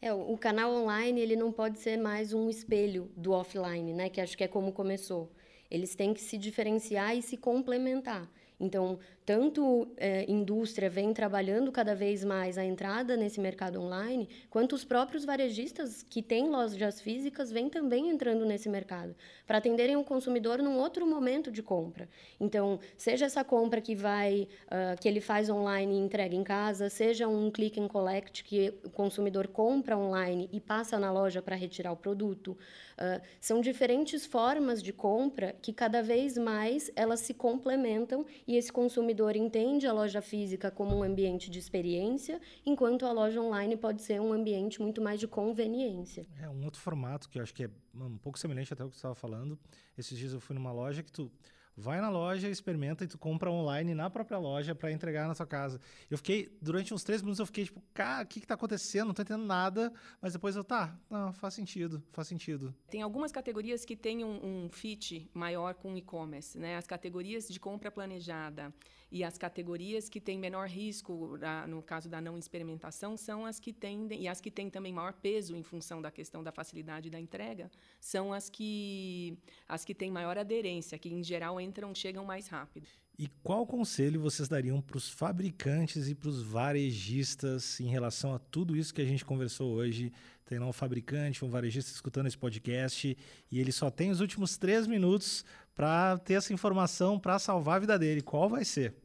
É, 0.00 0.14
o 0.14 0.38
canal 0.38 0.72
online 0.72 1.20
ele 1.20 1.34
não 1.34 1.50
pode 1.50 1.80
ser 1.80 1.96
mais 1.96 2.32
um 2.32 2.48
espelho 2.48 3.10
do 3.16 3.32
offline, 3.32 3.92
né? 3.92 4.08
Que 4.08 4.20
acho 4.20 4.38
que 4.38 4.44
é 4.44 4.48
como 4.48 4.70
começou. 4.72 5.32
Eles 5.68 5.96
têm 5.96 6.14
que 6.14 6.20
se 6.20 6.38
diferenciar 6.38 7.16
e 7.16 7.22
se 7.22 7.36
complementar. 7.36 8.30
Então, 8.58 8.98
tanto 9.26 9.88
é, 9.96 10.30
indústria 10.30 10.88
vem 10.88 11.12
trabalhando 11.12 11.72
cada 11.72 11.94
vez 11.94 12.22
mais 12.22 12.56
a 12.56 12.64
entrada 12.64 13.16
nesse 13.16 13.40
mercado 13.40 13.80
online, 13.80 14.28
quanto 14.48 14.74
os 14.74 14.84
próprios 14.84 15.24
varejistas 15.24 16.02
que 16.02 16.22
têm 16.22 16.48
lojas 16.48 17.00
físicas 17.00 17.50
vêm 17.50 17.68
também 17.68 18.10
entrando 18.10 18.44
nesse 18.44 18.68
mercado, 18.68 19.14
para 19.46 19.58
atenderem 19.58 19.96
o 19.96 20.04
consumidor 20.04 20.58
num 20.62 20.78
outro 20.78 21.06
momento 21.06 21.50
de 21.50 21.62
compra. 21.62 22.08
Então, 22.38 22.78
seja 22.96 23.26
essa 23.26 23.42
compra 23.42 23.80
que 23.80 23.94
vai 23.94 24.46
uh, 24.66 25.00
que 25.00 25.08
ele 25.08 25.20
faz 25.20 25.50
online 25.50 25.94
e 25.94 25.98
entrega 25.98 26.34
em 26.34 26.44
casa, 26.44 26.88
seja 26.88 27.26
um 27.26 27.50
click 27.50 27.80
and 27.80 27.88
collect 27.88 28.44
que 28.44 28.72
o 28.84 28.90
consumidor 28.90 29.48
compra 29.48 29.96
online 29.96 30.48
e 30.52 30.60
passa 30.60 30.98
na 30.98 31.10
loja 31.10 31.42
para 31.42 31.56
retirar 31.56 31.92
o 31.92 31.96
produto, 31.96 32.56
uh, 32.98 33.20
são 33.40 33.60
diferentes 33.60 34.26
formas 34.26 34.82
de 34.82 34.92
compra 34.92 35.54
que 35.60 35.72
cada 35.72 36.02
vez 36.02 36.36
mais 36.36 36.90
elas 36.96 37.20
se 37.20 37.34
complementam 37.34 38.24
e 38.46 38.56
esse 38.56 38.72
consumidor 38.72 39.36
entende 39.36 39.86
a 39.86 39.92
loja 39.92 40.20
física 40.20 40.70
como 40.70 40.96
um 40.96 41.02
ambiente 41.02 41.50
de 41.50 41.58
experiência, 41.58 42.40
enquanto 42.64 43.06
a 43.06 43.12
loja 43.12 43.40
online 43.40 43.76
pode 43.76 44.02
ser 44.02 44.20
um 44.20 44.32
ambiente 44.32 44.80
muito 44.80 45.00
mais 45.00 45.20
de 45.20 45.26
conveniência. 45.26 46.26
É 46.40 46.48
um 46.48 46.64
outro 46.64 46.80
formato 46.80 47.28
que 47.28 47.38
eu 47.38 47.42
acho 47.42 47.54
que 47.54 47.64
é 47.64 47.70
um 47.94 48.18
pouco 48.18 48.38
semelhante 48.38 48.72
até 48.72 48.82
ao 48.82 48.88
que 48.88 48.96
você 48.96 48.98
estava 48.98 49.14
falando. 49.14 49.58
Esses 49.96 50.18
dias 50.18 50.32
eu 50.32 50.40
fui 50.40 50.54
numa 50.54 50.72
loja 50.72 51.02
que 51.02 51.12
tu 51.12 51.30
Vai 51.76 52.00
na 52.00 52.08
loja, 52.08 52.48
experimenta 52.48 53.02
e 53.02 53.08
tu 53.08 53.18
compra 53.18 53.50
online 53.50 53.94
na 53.94 54.08
própria 54.08 54.38
loja 54.38 54.74
para 54.74 54.92
entregar 54.92 55.26
na 55.26 55.34
sua 55.34 55.46
casa. 55.46 55.80
Eu 56.08 56.16
fiquei, 56.16 56.56
durante 56.62 56.94
uns 56.94 57.02
três 57.02 57.20
minutos, 57.20 57.40
eu 57.40 57.46
fiquei 57.46 57.64
tipo, 57.64 57.82
cara, 57.92 58.22
o 58.22 58.26
que 58.26 58.40
que 58.40 58.46
tá 58.46 58.54
acontecendo? 58.54 59.08
Não 59.08 59.14
tô 59.14 59.22
entendendo 59.22 59.44
nada. 59.44 59.92
Mas 60.20 60.32
depois 60.32 60.54
eu, 60.54 60.62
tá, 60.62 60.96
não, 61.10 61.32
faz 61.32 61.54
sentido, 61.54 62.00
faz 62.12 62.28
sentido. 62.28 62.72
Tem 62.88 63.02
algumas 63.02 63.32
categorias 63.32 63.84
que 63.84 63.96
têm 63.96 64.24
um, 64.24 64.64
um 64.64 64.68
fit 64.68 65.28
maior 65.34 65.74
com 65.74 65.96
e-commerce, 65.96 66.56
né? 66.56 66.76
As 66.76 66.86
categorias 66.86 67.48
de 67.48 67.58
compra 67.58 67.90
planejada 67.90 68.72
e 69.14 69.22
as 69.22 69.38
categorias 69.38 70.08
que 70.08 70.20
têm 70.20 70.36
menor 70.36 70.66
risco, 70.66 71.38
no 71.68 71.80
caso 71.80 72.08
da 72.08 72.20
não 72.20 72.36
experimentação, 72.36 73.16
são 73.16 73.46
as 73.46 73.60
que 73.60 73.72
tendem, 73.72 74.22
e 74.22 74.26
as 74.26 74.40
que 74.40 74.50
têm 74.50 74.68
também 74.68 74.92
maior 74.92 75.12
peso 75.12 75.54
em 75.54 75.62
função 75.62 76.02
da 76.02 76.10
questão 76.10 76.42
da 76.42 76.50
facilidade 76.50 77.08
da 77.08 77.20
entrega, 77.20 77.70
são 78.00 78.32
as 78.32 78.50
que, 78.50 79.38
as 79.68 79.84
que 79.84 79.94
têm 79.94 80.10
maior 80.10 80.36
aderência, 80.36 80.98
que 80.98 81.08
em 81.08 81.22
geral 81.22 81.60
entram, 81.60 81.94
chegam 81.94 82.24
mais 82.24 82.48
rápido. 82.48 82.88
E 83.16 83.28
qual 83.44 83.64
conselho 83.64 84.20
vocês 84.20 84.48
dariam 84.48 84.82
para 84.82 84.96
os 84.96 85.08
fabricantes 85.08 86.08
e 86.08 86.14
para 86.16 86.28
os 86.28 86.42
varejistas 86.42 87.78
em 87.78 87.86
relação 87.86 88.34
a 88.34 88.40
tudo 88.40 88.76
isso 88.76 88.92
que 88.92 89.00
a 89.00 89.06
gente 89.06 89.24
conversou 89.24 89.74
hoje? 89.74 90.12
Tem 90.44 90.58
lá 90.58 90.66
um 90.66 90.72
fabricante, 90.72 91.44
um 91.44 91.48
varejista 91.48 91.92
escutando 91.92 92.26
esse 92.26 92.36
podcast 92.36 93.16
e 93.48 93.60
ele 93.60 93.70
só 93.70 93.92
tem 93.92 94.10
os 94.10 94.20
últimos 94.20 94.56
três 94.56 94.88
minutos 94.88 95.44
para 95.72 96.18
ter 96.18 96.34
essa 96.34 96.52
informação 96.52 97.16
para 97.16 97.38
salvar 97.38 97.76
a 97.76 97.78
vida 97.78 97.96
dele. 97.96 98.20
Qual 98.20 98.48
vai 98.48 98.64
ser? 98.64 99.03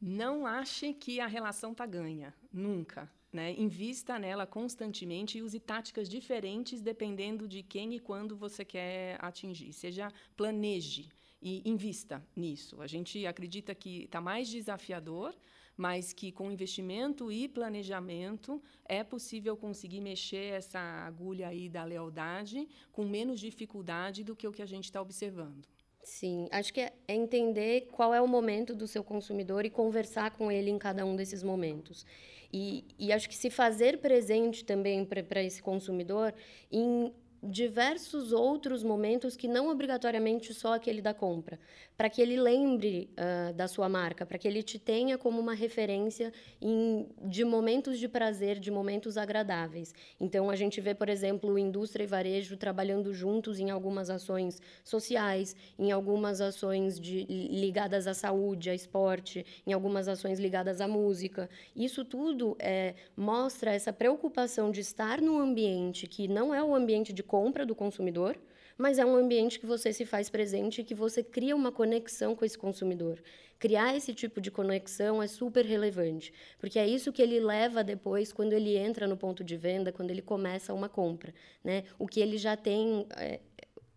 Não 0.00 0.46
ache 0.46 0.94
que 0.94 1.18
a 1.20 1.26
relação 1.26 1.72
está 1.72 1.84
ganha, 1.84 2.32
nunca. 2.52 3.10
Né? 3.32 3.52
Invista 3.58 4.18
nela 4.18 4.46
constantemente 4.46 5.38
e 5.38 5.42
use 5.42 5.60
táticas 5.60 6.08
diferentes 6.08 6.80
dependendo 6.80 7.46
de 7.46 7.62
quem 7.62 7.94
e 7.94 8.00
quando 8.00 8.36
você 8.36 8.64
quer 8.64 9.18
atingir. 9.22 9.72
Seja 9.72 10.12
planeje 10.36 11.10
e 11.42 11.68
invista 11.68 12.24
nisso. 12.34 12.80
A 12.80 12.86
gente 12.86 13.26
acredita 13.26 13.74
que 13.74 14.04
está 14.04 14.20
mais 14.20 14.48
desafiador, 14.48 15.34
mas 15.76 16.12
que 16.12 16.32
com 16.32 16.50
investimento 16.50 17.30
e 17.30 17.48
planejamento 17.48 18.62
é 18.84 19.04
possível 19.04 19.56
conseguir 19.56 20.00
mexer 20.00 20.54
essa 20.54 20.80
agulha 20.80 21.48
aí 21.48 21.68
da 21.68 21.84
lealdade 21.84 22.68
com 22.90 23.04
menos 23.04 23.38
dificuldade 23.38 24.24
do 24.24 24.34
que 24.34 24.48
o 24.48 24.52
que 24.52 24.62
a 24.62 24.66
gente 24.66 24.84
está 24.84 25.00
observando. 25.00 25.68
Sim, 26.08 26.48
acho 26.50 26.72
que 26.72 26.80
é 26.80 26.92
entender 27.06 27.88
qual 27.92 28.14
é 28.14 28.20
o 28.20 28.26
momento 28.26 28.74
do 28.74 28.88
seu 28.88 29.04
consumidor 29.04 29.66
e 29.66 29.70
conversar 29.70 30.30
com 30.30 30.50
ele 30.50 30.70
em 30.70 30.78
cada 30.78 31.04
um 31.04 31.14
desses 31.14 31.42
momentos. 31.42 32.06
E, 32.50 32.82
e 32.98 33.12
acho 33.12 33.28
que 33.28 33.36
se 33.36 33.50
fazer 33.50 33.98
presente 33.98 34.64
também 34.64 35.04
para 35.04 35.42
esse 35.42 35.62
consumidor 35.62 36.32
em 36.72 37.12
diversos 37.42 38.32
outros 38.32 38.82
momentos 38.82 39.36
que 39.36 39.46
não 39.46 39.68
obrigatoriamente 39.68 40.54
só 40.54 40.72
aquele 40.72 41.02
da 41.02 41.12
compra, 41.12 41.60
para 41.98 42.08
que 42.08 42.22
ele 42.22 42.40
lembre 42.40 43.10
uh, 43.18 43.52
da 43.54 43.66
sua 43.66 43.88
marca, 43.88 44.24
para 44.24 44.38
que 44.38 44.46
ele 44.46 44.62
te 44.62 44.78
tenha 44.78 45.18
como 45.18 45.40
uma 45.40 45.52
referência 45.52 46.32
em, 46.62 47.08
de 47.24 47.44
momentos 47.44 47.98
de 47.98 48.06
prazer, 48.06 48.60
de 48.60 48.70
momentos 48.70 49.18
agradáveis. 49.18 49.92
Então 50.20 50.48
a 50.48 50.54
gente 50.54 50.80
vê, 50.80 50.94
por 50.94 51.08
exemplo, 51.08 51.58
indústria 51.58 52.04
e 52.04 52.06
varejo 52.06 52.56
trabalhando 52.56 53.12
juntos 53.12 53.58
em 53.58 53.70
algumas 53.70 54.10
ações 54.10 54.62
sociais, 54.84 55.56
em 55.76 55.90
algumas 55.90 56.40
ações 56.40 57.00
de, 57.00 57.24
ligadas 57.24 58.06
à 58.06 58.14
saúde, 58.14 58.70
a 58.70 58.74
esporte, 58.76 59.44
em 59.66 59.72
algumas 59.72 60.06
ações 60.06 60.38
ligadas 60.38 60.80
à 60.80 60.86
música. 60.86 61.50
Isso 61.74 62.04
tudo 62.04 62.56
é, 62.60 62.94
mostra 63.16 63.72
essa 63.72 63.92
preocupação 63.92 64.70
de 64.70 64.82
estar 64.82 65.20
num 65.20 65.40
ambiente 65.40 66.06
que 66.06 66.28
não 66.28 66.54
é 66.54 66.62
o 66.62 66.76
ambiente 66.76 67.12
de 67.12 67.24
compra 67.24 67.66
do 67.66 67.74
consumidor, 67.74 68.38
mas 68.78 68.96
é 69.00 69.04
um 69.04 69.16
ambiente 69.16 69.58
que 69.58 69.66
você 69.66 69.92
se 69.92 70.06
faz 70.06 70.30
presente 70.30 70.80
e 70.80 70.84
que 70.84 70.94
você 70.94 71.20
cria 71.20 71.56
uma 71.56 71.72
conexão 71.72 71.87
com 72.36 72.44
esse 72.44 72.58
consumidor. 72.58 73.20
Criar 73.58 73.96
esse 73.96 74.14
tipo 74.14 74.40
de 74.40 74.50
conexão 74.50 75.20
é 75.20 75.26
super 75.26 75.64
relevante, 75.64 76.32
porque 76.60 76.78
é 76.78 76.86
isso 76.86 77.12
que 77.12 77.20
ele 77.20 77.40
leva 77.40 77.82
depois 77.82 78.32
quando 78.32 78.52
ele 78.52 78.76
entra 78.76 79.06
no 79.08 79.16
ponto 79.16 79.42
de 79.42 79.56
venda, 79.56 79.90
quando 79.90 80.10
ele 80.12 80.22
começa 80.22 80.72
uma 80.72 80.88
compra. 80.88 81.34
Né? 81.64 81.82
O 81.98 82.06
que 82.06 82.20
ele 82.20 82.38
já 82.38 82.56
tem. 82.56 83.06
É, 83.16 83.40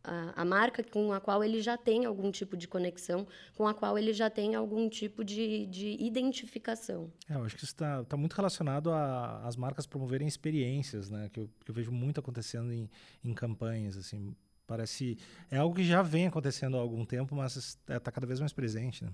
a, 0.04 0.42
a, 0.42 0.46
marca 0.46 0.84
com 0.84 1.14
a 1.14 1.20
qual 1.20 1.44
ele 1.44 1.62
já 1.62 1.78
tem 1.78 2.06
algum 2.06 2.32
tipo 2.32 2.58
de 2.58 2.68
conexão, 2.68 3.28
com 3.56 3.68
a 3.68 3.74
qual 3.74 3.98
ele 3.98 4.14
já 4.14 4.30
tem 4.30 4.56
algum 4.56 4.90
tipo 4.90 5.24
de, 5.24 5.68
de 5.68 5.96
identificação. 6.00 7.12
É, 7.30 7.36
eu 7.36 7.44
acho 7.44 7.56
que 7.56 7.64
isso 7.64 7.74
está 7.74 8.04
tá 8.04 8.18
muito 8.18 8.34
relacionado 8.34 8.92
às 8.92 9.56
marcas 9.56 9.86
promoverem 9.86 10.28
experiências, 10.28 11.10
né? 11.10 11.30
Que 11.32 11.40
eu, 11.40 11.50
que 11.64 11.70
eu 11.70 11.76
vejo 11.76 11.92
muito 11.92 12.20
acontecendo 12.20 12.72
em, 12.72 12.90
em 13.24 13.34
campanhas, 13.34 13.96
assim. 13.96 14.36
Parece. 14.72 15.18
É 15.52 15.58
algo 15.58 15.76
que 15.76 15.84
já 15.84 16.02
vem 16.02 16.28
acontecendo 16.28 16.78
há 16.78 16.80
algum 16.80 17.04
tempo, 17.04 17.36
mas 17.36 17.58
está 17.58 17.96
é, 17.96 18.00
cada 18.00 18.26
vez 18.26 18.40
mais 18.40 18.54
presente, 18.54 19.04
né? 19.04 19.12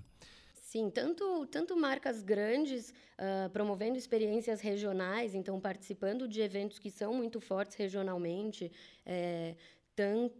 Sim, 0.54 0.88
tanto, 0.88 1.46
tanto 1.46 1.76
marcas 1.76 2.22
grandes 2.22 2.90
uh, 2.90 3.50
promovendo 3.50 3.98
experiências 3.98 4.60
regionais, 4.60 5.34
então 5.34 5.58
participando 5.58 6.28
de 6.28 6.40
eventos 6.40 6.78
que 6.78 6.92
são 6.92 7.12
muito 7.12 7.40
fortes 7.40 7.76
regionalmente, 7.76 8.70
é, 9.04 9.56
tanto, 9.96 10.38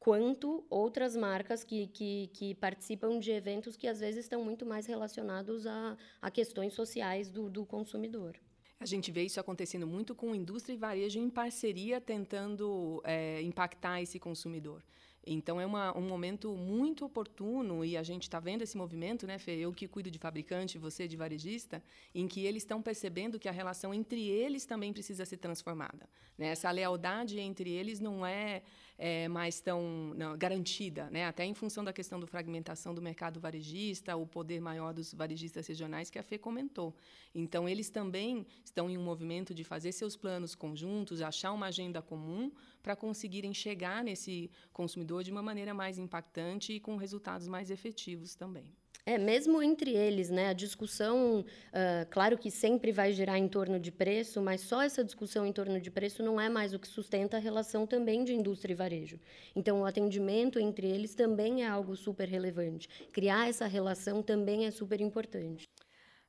quanto 0.00 0.64
outras 0.68 1.14
marcas 1.14 1.62
que, 1.62 1.86
que, 1.86 2.28
que, 2.32 2.54
participam 2.56 3.20
de 3.20 3.30
eventos 3.30 3.76
que 3.76 3.86
às 3.86 4.00
vezes 4.00 4.24
estão 4.24 4.42
muito 4.42 4.66
mais 4.66 4.84
relacionados 4.84 5.64
a, 5.64 5.96
a 6.20 6.28
questões 6.28 6.72
sociais 6.72 7.30
do, 7.30 7.48
do 7.48 7.64
consumidor. 7.64 8.34
A 8.80 8.86
gente 8.86 9.12
vê 9.12 9.22
isso 9.24 9.38
acontecendo 9.38 9.86
muito 9.86 10.14
com 10.14 10.34
indústria 10.34 10.72
e 10.72 10.78
varejo 10.78 11.18
em 11.18 11.28
parceria, 11.28 12.00
tentando 12.00 13.02
é, 13.04 13.42
impactar 13.42 14.00
esse 14.00 14.18
consumidor. 14.18 14.82
Então 15.26 15.60
é 15.60 15.66
uma, 15.66 15.96
um 15.96 16.00
momento 16.00 16.56
muito 16.56 17.04
oportuno 17.04 17.84
e 17.84 17.96
a 17.96 18.02
gente 18.02 18.22
está 18.22 18.40
vendo 18.40 18.62
esse 18.62 18.76
movimento, 18.76 19.26
né, 19.26 19.38
Fê? 19.38 19.52
Eu 19.52 19.72
que 19.72 19.86
cuido 19.86 20.10
de 20.10 20.18
fabricante, 20.18 20.78
você 20.78 21.06
de 21.06 21.16
varejista, 21.16 21.82
em 22.14 22.26
que 22.26 22.46
eles 22.46 22.62
estão 22.62 22.80
percebendo 22.80 23.38
que 23.38 23.48
a 23.48 23.52
relação 23.52 23.92
entre 23.92 24.28
eles 24.28 24.64
também 24.64 24.92
precisa 24.92 25.26
ser 25.26 25.36
transformada. 25.36 26.08
Né? 26.38 26.48
Essa 26.48 26.70
lealdade 26.70 27.38
entre 27.38 27.70
eles 27.70 28.00
não 28.00 28.24
é, 28.24 28.62
é 28.96 29.28
mais 29.28 29.60
tão 29.60 30.14
não, 30.16 30.38
garantida, 30.38 31.10
né? 31.10 31.26
Até 31.26 31.44
em 31.44 31.52
função 31.52 31.84
da 31.84 31.92
questão 31.92 32.18
da 32.18 32.26
fragmentação 32.26 32.94
do 32.94 33.02
mercado 33.02 33.38
varejista, 33.38 34.16
o 34.16 34.26
poder 34.26 34.58
maior 34.58 34.94
dos 34.94 35.12
varejistas 35.12 35.66
regionais 35.66 36.08
que 36.08 36.18
a 36.18 36.22
Fê 36.22 36.38
comentou. 36.38 36.96
Então 37.34 37.68
eles 37.68 37.90
também 37.90 38.46
estão 38.64 38.88
em 38.88 38.96
um 38.96 39.02
movimento 39.02 39.52
de 39.52 39.64
fazer 39.64 39.92
seus 39.92 40.16
planos 40.16 40.54
conjuntos, 40.54 41.20
achar 41.20 41.52
uma 41.52 41.66
agenda 41.66 42.00
comum 42.00 42.50
para 42.82 42.96
conseguirem 42.96 43.52
chegar 43.52 44.02
nesse 44.02 44.50
consumidor 44.72 45.22
de 45.22 45.30
uma 45.30 45.42
maneira 45.42 45.74
mais 45.74 45.98
impactante 45.98 46.72
e 46.72 46.80
com 46.80 46.96
resultados 46.96 47.46
mais 47.48 47.70
efetivos 47.70 48.34
também. 48.34 48.72
É, 49.06 49.16
mesmo 49.16 49.62
entre 49.62 49.92
eles, 49.92 50.28
né? 50.28 50.48
A 50.48 50.52
discussão, 50.52 51.40
uh, 51.40 52.06
claro 52.10 52.36
que 52.36 52.50
sempre 52.50 52.92
vai 52.92 53.12
girar 53.12 53.38
em 53.38 53.48
torno 53.48 53.80
de 53.80 53.90
preço, 53.90 54.42
mas 54.42 54.60
só 54.60 54.82
essa 54.82 55.02
discussão 55.02 55.46
em 55.46 55.52
torno 55.52 55.80
de 55.80 55.90
preço 55.90 56.22
não 56.22 56.40
é 56.40 56.48
mais 56.48 56.74
o 56.74 56.78
que 56.78 56.86
sustenta 56.86 57.36
a 57.36 57.40
relação 57.40 57.86
também 57.86 58.24
de 58.24 58.34
indústria 58.34 58.72
e 58.72 58.76
varejo. 58.76 59.18
Então, 59.56 59.80
o 59.80 59.84
atendimento 59.86 60.58
entre 60.58 60.86
eles 60.86 61.14
também 61.14 61.64
é 61.64 61.66
algo 61.66 61.96
super 61.96 62.28
relevante. 62.28 62.88
Criar 63.10 63.48
essa 63.48 63.66
relação 63.66 64.22
também 64.22 64.66
é 64.66 64.70
super 64.70 65.00
importante. 65.00 65.64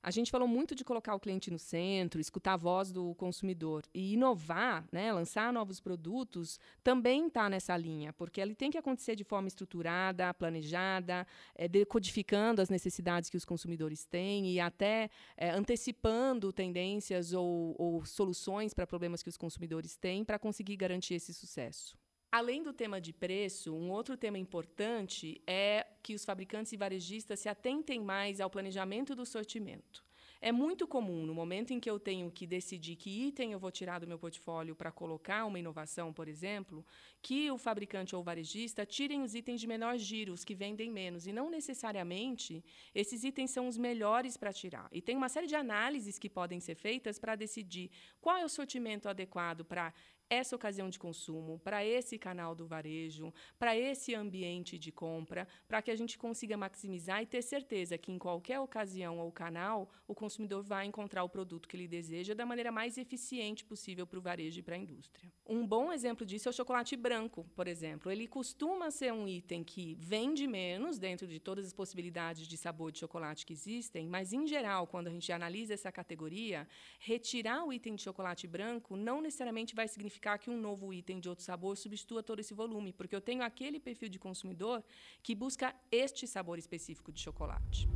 A 0.03 0.09
gente 0.09 0.31
falou 0.31 0.47
muito 0.47 0.73
de 0.73 0.83
colocar 0.83 1.13
o 1.13 1.19
cliente 1.19 1.51
no 1.51 1.59
centro, 1.59 2.19
escutar 2.19 2.53
a 2.53 2.57
voz 2.57 2.91
do 2.91 3.13
consumidor 3.15 3.83
e 3.93 4.13
inovar, 4.13 4.83
né, 4.91 5.13
lançar 5.13 5.53
novos 5.53 5.79
produtos, 5.79 6.59
também 6.83 7.27
está 7.27 7.47
nessa 7.47 7.77
linha, 7.77 8.11
porque 8.13 8.41
ele 8.41 8.55
tem 8.55 8.71
que 8.71 8.79
acontecer 8.79 9.15
de 9.15 9.23
forma 9.23 9.47
estruturada, 9.47 10.33
planejada, 10.33 11.27
é, 11.53 11.67
decodificando 11.67 12.63
as 12.63 12.69
necessidades 12.69 13.29
que 13.29 13.37
os 13.37 13.45
consumidores 13.45 14.03
têm 14.03 14.51
e 14.51 14.59
até 14.59 15.07
é, 15.37 15.51
antecipando 15.51 16.51
tendências 16.51 17.31
ou, 17.31 17.75
ou 17.77 18.03
soluções 18.03 18.73
para 18.73 18.87
problemas 18.87 19.21
que 19.21 19.29
os 19.29 19.37
consumidores 19.37 19.97
têm 19.97 20.25
para 20.25 20.39
conseguir 20.39 20.77
garantir 20.77 21.13
esse 21.13 21.31
sucesso. 21.31 22.00
Além 22.31 22.63
do 22.63 22.71
tema 22.71 23.01
de 23.01 23.11
preço, 23.11 23.75
um 23.75 23.91
outro 23.91 24.15
tema 24.15 24.37
importante 24.37 25.41
é 25.45 25.85
que 26.01 26.15
os 26.15 26.23
fabricantes 26.23 26.71
e 26.71 26.77
varejistas 26.77 27.41
se 27.41 27.49
atentem 27.49 27.99
mais 27.99 28.39
ao 28.39 28.49
planejamento 28.49 29.13
do 29.13 29.25
sortimento. 29.25 30.01
É 30.39 30.49
muito 30.49 30.87
comum, 30.87 31.25
no 31.25 31.35
momento 31.35 31.71
em 31.71 31.79
que 31.79 31.89
eu 31.89 31.99
tenho 31.99 32.31
que 32.31 32.47
decidir 32.47 32.95
que 32.95 33.27
item 33.27 33.51
eu 33.51 33.59
vou 33.59 33.69
tirar 33.69 33.99
do 33.99 34.07
meu 34.07 34.17
portfólio 34.17 34.75
para 34.75 34.91
colocar 34.91 35.45
uma 35.45 35.59
inovação, 35.59 36.13
por 36.13 36.27
exemplo, 36.27 36.85
que 37.21 37.51
o 37.51 37.57
fabricante 37.57 38.15
ou 38.15 38.21
o 38.21 38.23
varejista 38.23 38.85
tirem 38.85 39.21
os 39.21 39.35
itens 39.35 39.59
de 39.59 39.67
menor 39.67 39.97
giro, 39.97 40.31
os 40.33 40.45
que 40.45 40.55
vendem 40.55 40.89
menos. 40.89 41.27
E 41.27 41.33
não 41.33 41.49
necessariamente 41.49 42.63
esses 42.95 43.25
itens 43.25 43.51
são 43.51 43.67
os 43.67 43.77
melhores 43.77 44.37
para 44.37 44.53
tirar. 44.53 44.87
E 44.91 45.01
tem 45.01 45.17
uma 45.17 45.29
série 45.29 45.47
de 45.47 45.55
análises 45.55 46.17
que 46.17 46.29
podem 46.29 46.61
ser 46.61 46.75
feitas 46.75 47.19
para 47.19 47.35
decidir 47.35 47.91
qual 48.21 48.37
é 48.37 48.45
o 48.45 48.49
sortimento 48.49 49.09
adequado 49.09 49.63
para 49.63 49.93
essa 50.31 50.55
ocasião 50.55 50.89
de 50.89 50.97
consumo, 50.97 51.59
para 51.59 51.85
esse 51.85 52.17
canal 52.17 52.55
do 52.55 52.65
varejo, 52.65 53.33
para 53.59 53.77
esse 53.77 54.15
ambiente 54.15 54.79
de 54.79 54.89
compra, 54.89 55.45
para 55.67 55.81
que 55.81 55.91
a 55.91 55.95
gente 55.95 56.17
consiga 56.17 56.55
maximizar 56.55 57.21
e 57.21 57.25
ter 57.25 57.41
certeza 57.41 57.97
que 57.97 58.13
em 58.13 58.17
qualquer 58.17 58.57
ocasião 58.57 59.19
ou 59.19 59.29
canal 59.29 59.91
o 60.07 60.15
consumidor 60.15 60.63
vai 60.63 60.85
encontrar 60.85 61.25
o 61.25 61.29
produto 61.29 61.67
que 61.67 61.75
ele 61.75 61.85
deseja 61.85 62.33
da 62.33 62.45
maneira 62.45 62.71
mais 62.71 62.97
eficiente 62.97 63.65
possível 63.65 64.07
para 64.07 64.19
o 64.19 64.21
varejo 64.21 64.57
e 64.57 64.63
para 64.63 64.75
a 64.75 64.77
indústria. 64.77 65.29
Um 65.45 65.67
bom 65.67 65.91
exemplo 65.91 66.25
disso 66.25 66.47
é 66.47 66.51
o 66.51 66.53
chocolate 66.53 66.95
branco, 66.95 67.45
por 67.53 67.67
exemplo. 67.67 68.09
Ele 68.09 68.25
costuma 68.25 68.89
ser 68.89 69.11
um 69.11 69.27
item 69.27 69.65
que 69.65 69.97
vende 69.99 70.47
menos 70.47 70.97
dentro 70.97 71.27
de 71.27 71.41
todas 71.41 71.65
as 71.65 71.73
possibilidades 71.73 72.47
de 72.47 72.55
sabor 72.55 72.89
de 72.89 72.99
chocolate 72.99 73.45
que 73.45 73.51
existem, 73.51 74.07
mas 74.07 74.31
em 74.31 74.47
geral, 74.47 74.87
quando 74.87 75.07
a 75.07 75.11
gente 75.11 75.29
analisa 75.29 75.73
essa 75.73 75.91
categoria, 75.91 76.65
retirar 76.99 77.65
o 77.65 77.73
item 77.73 77.95
de 77.95 78.01
chocolate 78.01 78.47
branco 78.47 78.95
não 78.95 79.19
necessariamente 79.19 79.75
vai 79.75 79.89
significar 79.89 80.20
que 80.37 80.49
um 80.49 80.57
novo 80.57 80.93
item 80.93 81.19
de 81.19 81.27
outro 81.27 81.43
sabor 81.43 81.75
substitua 81.75 82.21
todo 82.21 82.39
esse 82.39 82.53
volume, 82.53 82.93
porque 82.93 83.15
eu 83.15 83.21
tenho 83.21 83.43
aquele 83.43 83.79
perfil 83.79 84.09
de 84.09 84.19
consumidor 84.19 84.83
que 85.23 85.33
busca 85.33 85.75
este 85.91 86.27
sabor 86.27 86.59
específico 86.59 87.11
de 87.11 87.19
chocolate. 87.19 87.87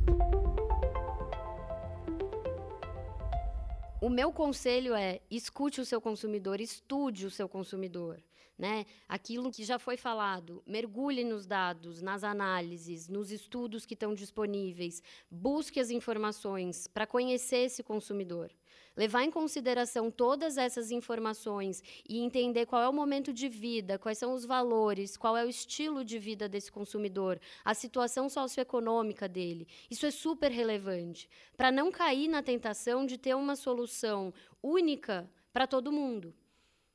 O 4.00 4.10
meu 4.10 4.32
conselho 4.32 4.94
é 4.94 5.20
escute 5.30 5.80
o 5.80 5.84
seu 5.84 6.00
consumidor, 6.00 6.60
estude 6.60 7.26
o 7.26 7.30
seu 7.30 7.48
consumidor. 7.48 8.22
Né? 8.58 8.86
Aquilo 9.06 9.50
que 9.50 9.64
já 9.64 9.78
foi 9.78 9.96
falado, 9.96 10.62
mergulhe 10.66 11.22
nos 11.24 11.46
dados, 11.46 12.00
nas 12.00 12.24
análises, 12.24 13.06
nos 13.06 13.30
estudos 13.30 13.84
que 13.84 13.92
estão 13.92 14.14
disponíveis, 14.14 15.02
busque 15.30 15.78
as 15.78 15.90
informações 15.90 16.86
para 16.86 17.06
conhecer 17.06 17.66
esse 17.66 17.82
consumidor 17.82 18.50
levar 18.96 19.24
em 19.24 19.30
consideração 19.30 20.10
todas 20.10 20.56
essas 20.56 20.90
informações 20.90 21.82
e 22.08 22.18
entender 22.18 22.66
qual 22.66 22.82
é 22.82 22.88
o 22.88 22.92
momento 22.92 23.32
de 23.32 23.48
vida, 23.48 23.98
quais 23.98 24.18
são 24.18 24.32
os 24.32 24.44
valores, 24.44 25.16
qual 25.16 25.36
é 25.36 25.44
o 25.44 25.48
estilo 25.48 26.04
de 26.04 26.18
vida 26.18 26.48
desse 26.48 26.72
consumidor, 26.72 27.38
a 27.64 27.74
situação 27.74 28.28
socioeconômica 28.28 29.28
dele. 29.28 29.68
Isso 29.90 30.06
é 30.06 30.10
super 30.10 30.50
relevante 30.50 31.28
para 31.56 31.70
não 31.70 31.90
cair 31.90 32.28
na 32.28 32.42
tentação 32.42 33.04
de 33.04 33.18
ter 33.18 33.34
uma 33.34 33.56
solução 33.56 34.32
única 34.62 35.28
para 35.52 35.66
todo 35.66 35.92
mundo. 35.92 36.34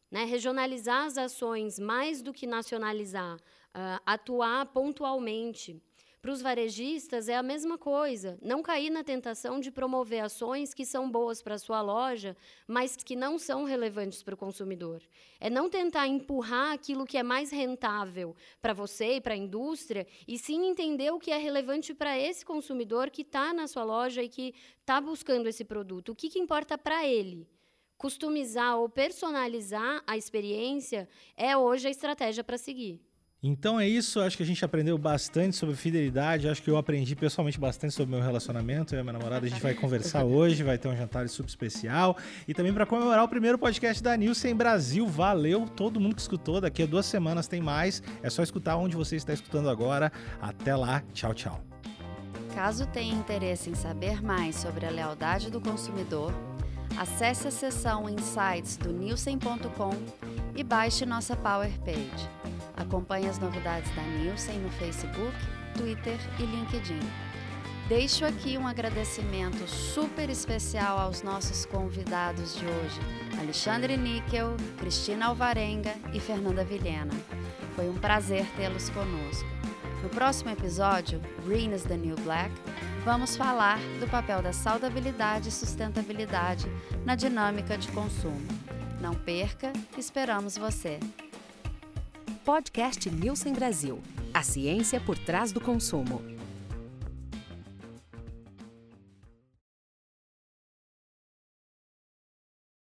Né? 0.09 0.25
Regionalizar 0.25 1.05
as 1.05 1.17
ações 1.17 1.79
mais 1.79 2.21
do 2.21 2.33
que 2.33 2.45
nacionalizar, 2.45 3.37
uh, 3.37 4.01
atuar 4.05 4.65
pontualmente. 4.67 5.81
Para 6.21 6.34
os 6.34 6.41
varejistas 6.41 7.27
é 7.27 7.36
a 7.36 7.41
mesma 7.41 7.79
coisa, 7.79 8.38
não 8.43 8.62
cair 8.62 8.91
na 8.91 9.03
tentação 9.03 9.60
de 9.60 9.71
promover 9.71 10.23
ações 10.23 10.71
que 10.71 10.86
são 10.86 11.10
boas 11.10 11.41
para 11.41 11.55
a 11.55 11.57
sua 11.57 11.81
loja, 11.81 12.38
mas 12.67 12.95
que 12.95 13.15
não 13.15 13.39
são 13.39 13.63
relevantes 13.63 14.21
para 14.21 14.36
o 14.36 14.38
consumidor. 14.38 15.01
É 15.39 15.49
não 15.49 15.67
tentar 15.67 16.07
empurrar 16.07 16.73
aquilo 16.73 17.07
que 17.07 17.17
é 17.17 17.23
mais 17.23 17.49
rentável 17.49 18.36
para 18.62 18.71
você 18.71 19.15
e 19.15 19.21
para 19.21 19.34
a 19.34 19.38
indústria, 19.38 20.05
e 20.27 20.38
sim 20.38 20.67
entender 20.67 21.12
o 21.12 21.17
que 21.17 21.31
é 21.31 21.38
relevante 21.38 21.91
para 21.91 22.15
esse 22.15 22.45
consumidor 22.45 23.10
que 23.10 23.23
está 23.23 23.51
na 23.51 23.67
sua 23.67 23.84
loja 23.84 24.21
e 24.21 24.29
que 24.29 24.53
está 24.79 25.01
buscando 25.01 25.47
esse 25.47 25.65
produto. 25.65 26.10
O 26.10 26.15
que, 26.15 26.29
que 26.29 26.38
importa 26.38 26.77
para 26.77 27.03
ele? 27.03 27.47
customizar 27.97 28.79
ou 28.79 28.89
personalizar 28.89 30.01
a 30.07 30.17
experiência 30.17 31.07
é 31.38 31.55
hoje 31.55 31.88
a 31.88 31.91
estratégia 31.91 32.43
para 32.43 32.57
seguir. 32.57 32.99
Então 33.43 33.80
é 33.80 33.88
isso, 33.89 34.19
acho 34.19 34.38
que 34.38 34.43
a 34.43 34.45
gente 34.45 34.63
aprendeu 34.63 34.95
bastante 34.99 35.56
sobre 35.56 35.75
fidelidade, 35.75 36.47
acho 36.47 36.62
que 36.62 36.69
eu 36.69 36.77
aprendi 36.77 37.15
pessoalmente 37.15 37.60
bastante 37.60 37.91
sobre 37.91 38.13
meu 38.13 38.23
relacionamento, 38.23 38.93
eu 38.93 38.99
e 38.99 39.01
a 39.01 39.04
minha 39.04 39.13
namorada, 39.13 39.47
a 39.47 39.49
gente 39.49 39.60
vai 39.60 39.73
conversar 39.73 40.21
hoje, 40.25 40.62
vai 40.62 40.77
ter 40.77 40.88
um 40.88 40.95
jantar 40.95 41.27
super 41.27 41.49
especial 41.49 42.15
e 42.47 42.54
também 42.54 42.71
para 42.71 42.86
comemorar 42.86 43.23
o 43.23 43.27
primeiro 43.27 43.58
podcast 43.58 44.04
da 44.04 44.15
Nielsen 44.15 44.56
Brasil, 44.56 45.08
valeu 45.08 45.65
todo 45.65 45.99
mundo 45.99 46.13
que 46.13 46.21
escutou, 46.21 46.62
daqui 46.62 46.84
a 46.84 46.86
duas 46.86 47.08
semanas 47.08 47.47
tem 47.47 47.60
mais, 47.60 48.04
é 48.21 48.30
só 48.30 48.43
escutar 48.43 48.77
onde 48.77 48.95
você 48.95 49.15
está 49.15 49.34
escutando 49.34 49.71
agora, 49.71 50.12
até 50.39 50.75
lá, 50.75 51.01
tchau, 51.12 51.34
tchau. 51.34 51.63
Caso 52.54 52.86
tenha 52.86 53.15
interesse 53.15 53.71
em 53.71 53.75
saber 53.75 54.21
mais 54.21 54.56
sobre 54.56 54.86
a 54.86 54.91
lealdade 54.91 55.49
do 55.49 55.60
consumidor, 55.60 56.32
acesse 56.95 57.47
a 57.47 57.51
seção 57.51 58.08
Insights 58.08 58.77
do 58.77 58.93
Nielsen.com 58.93 59.95
e 60.56 60.63
baixe 60.63 61.08
nossa 61.08 61.36
Power 61.36 61.71
Page. 61.80 62.40
Acompanhe 62.91 63.30
as 63.30 63.39
novidades 63.39 63.89
da 63.95 64.01
Nielsen 64.01 64.60
no 64.60 64.69
Facebook, 64.71 65.34
Twitter 65.77 66.17
e 66.38 66.43
LinkedIn. 66.43 66.99
Deixo 67.88 68.25
aqui 68.25 68.58
um 68.58 68.67
agradecimento 68.67 69.65
super 69.65 70.30
especial 70.30 70.99
aos 70.99 71.23
nossos 71.23 71.65
convidados 71.65 72.54
de 72.54 72.65
hoje, 72.65 72.99
Alexandre 73.39 73.95
Níquel, 73.95 74.58
Cristina 74.77 75.27
Alvarenga 75.27 75.95
e 76.13 76.19
Fernanda 76.19 76.65
Vilhena. 76.65 77.13
Foi 77.77 77.89
um 77.89 77.95
prazer 77.95 78.45
tê-los 78.58 78.89
conosco. 78.89 79.47
No 80.04 80.10
próximo 80.10 80.49
episódio, 80.49 81.21
Green 81.45 81.73
is 81.73 81.84
the 81.84 81.95
New 81.95 82.17
Black, 82.17 82.54
vamos 83.06 83.38
falar 83.38 83.80
do 84.01 84.08
papel 84.10 84.41
da 84.41 84.51
saudabilidade 84.51 85.47
e 85.47 85.51
sustentabilidade 85.54 86.69
na 87.06 87.15
dinâmica 87.15 87.77
de 87.77 87.89
consumo. 87.93 88.45
Não 88.99 89.13
perca, 89.13 89.71
esperamos 89.97 90.58
você! 90.58 90.99
Podcast 92.45 93.08
Nielsen 93.08 93.54
Brasil. 93.54 93.99
A 94.34 94.41
ciência 94.41 94.99
por 94.99 95.15
trás 95.15 95.51
do 95.51 95.62
consumo. 95.62 96.30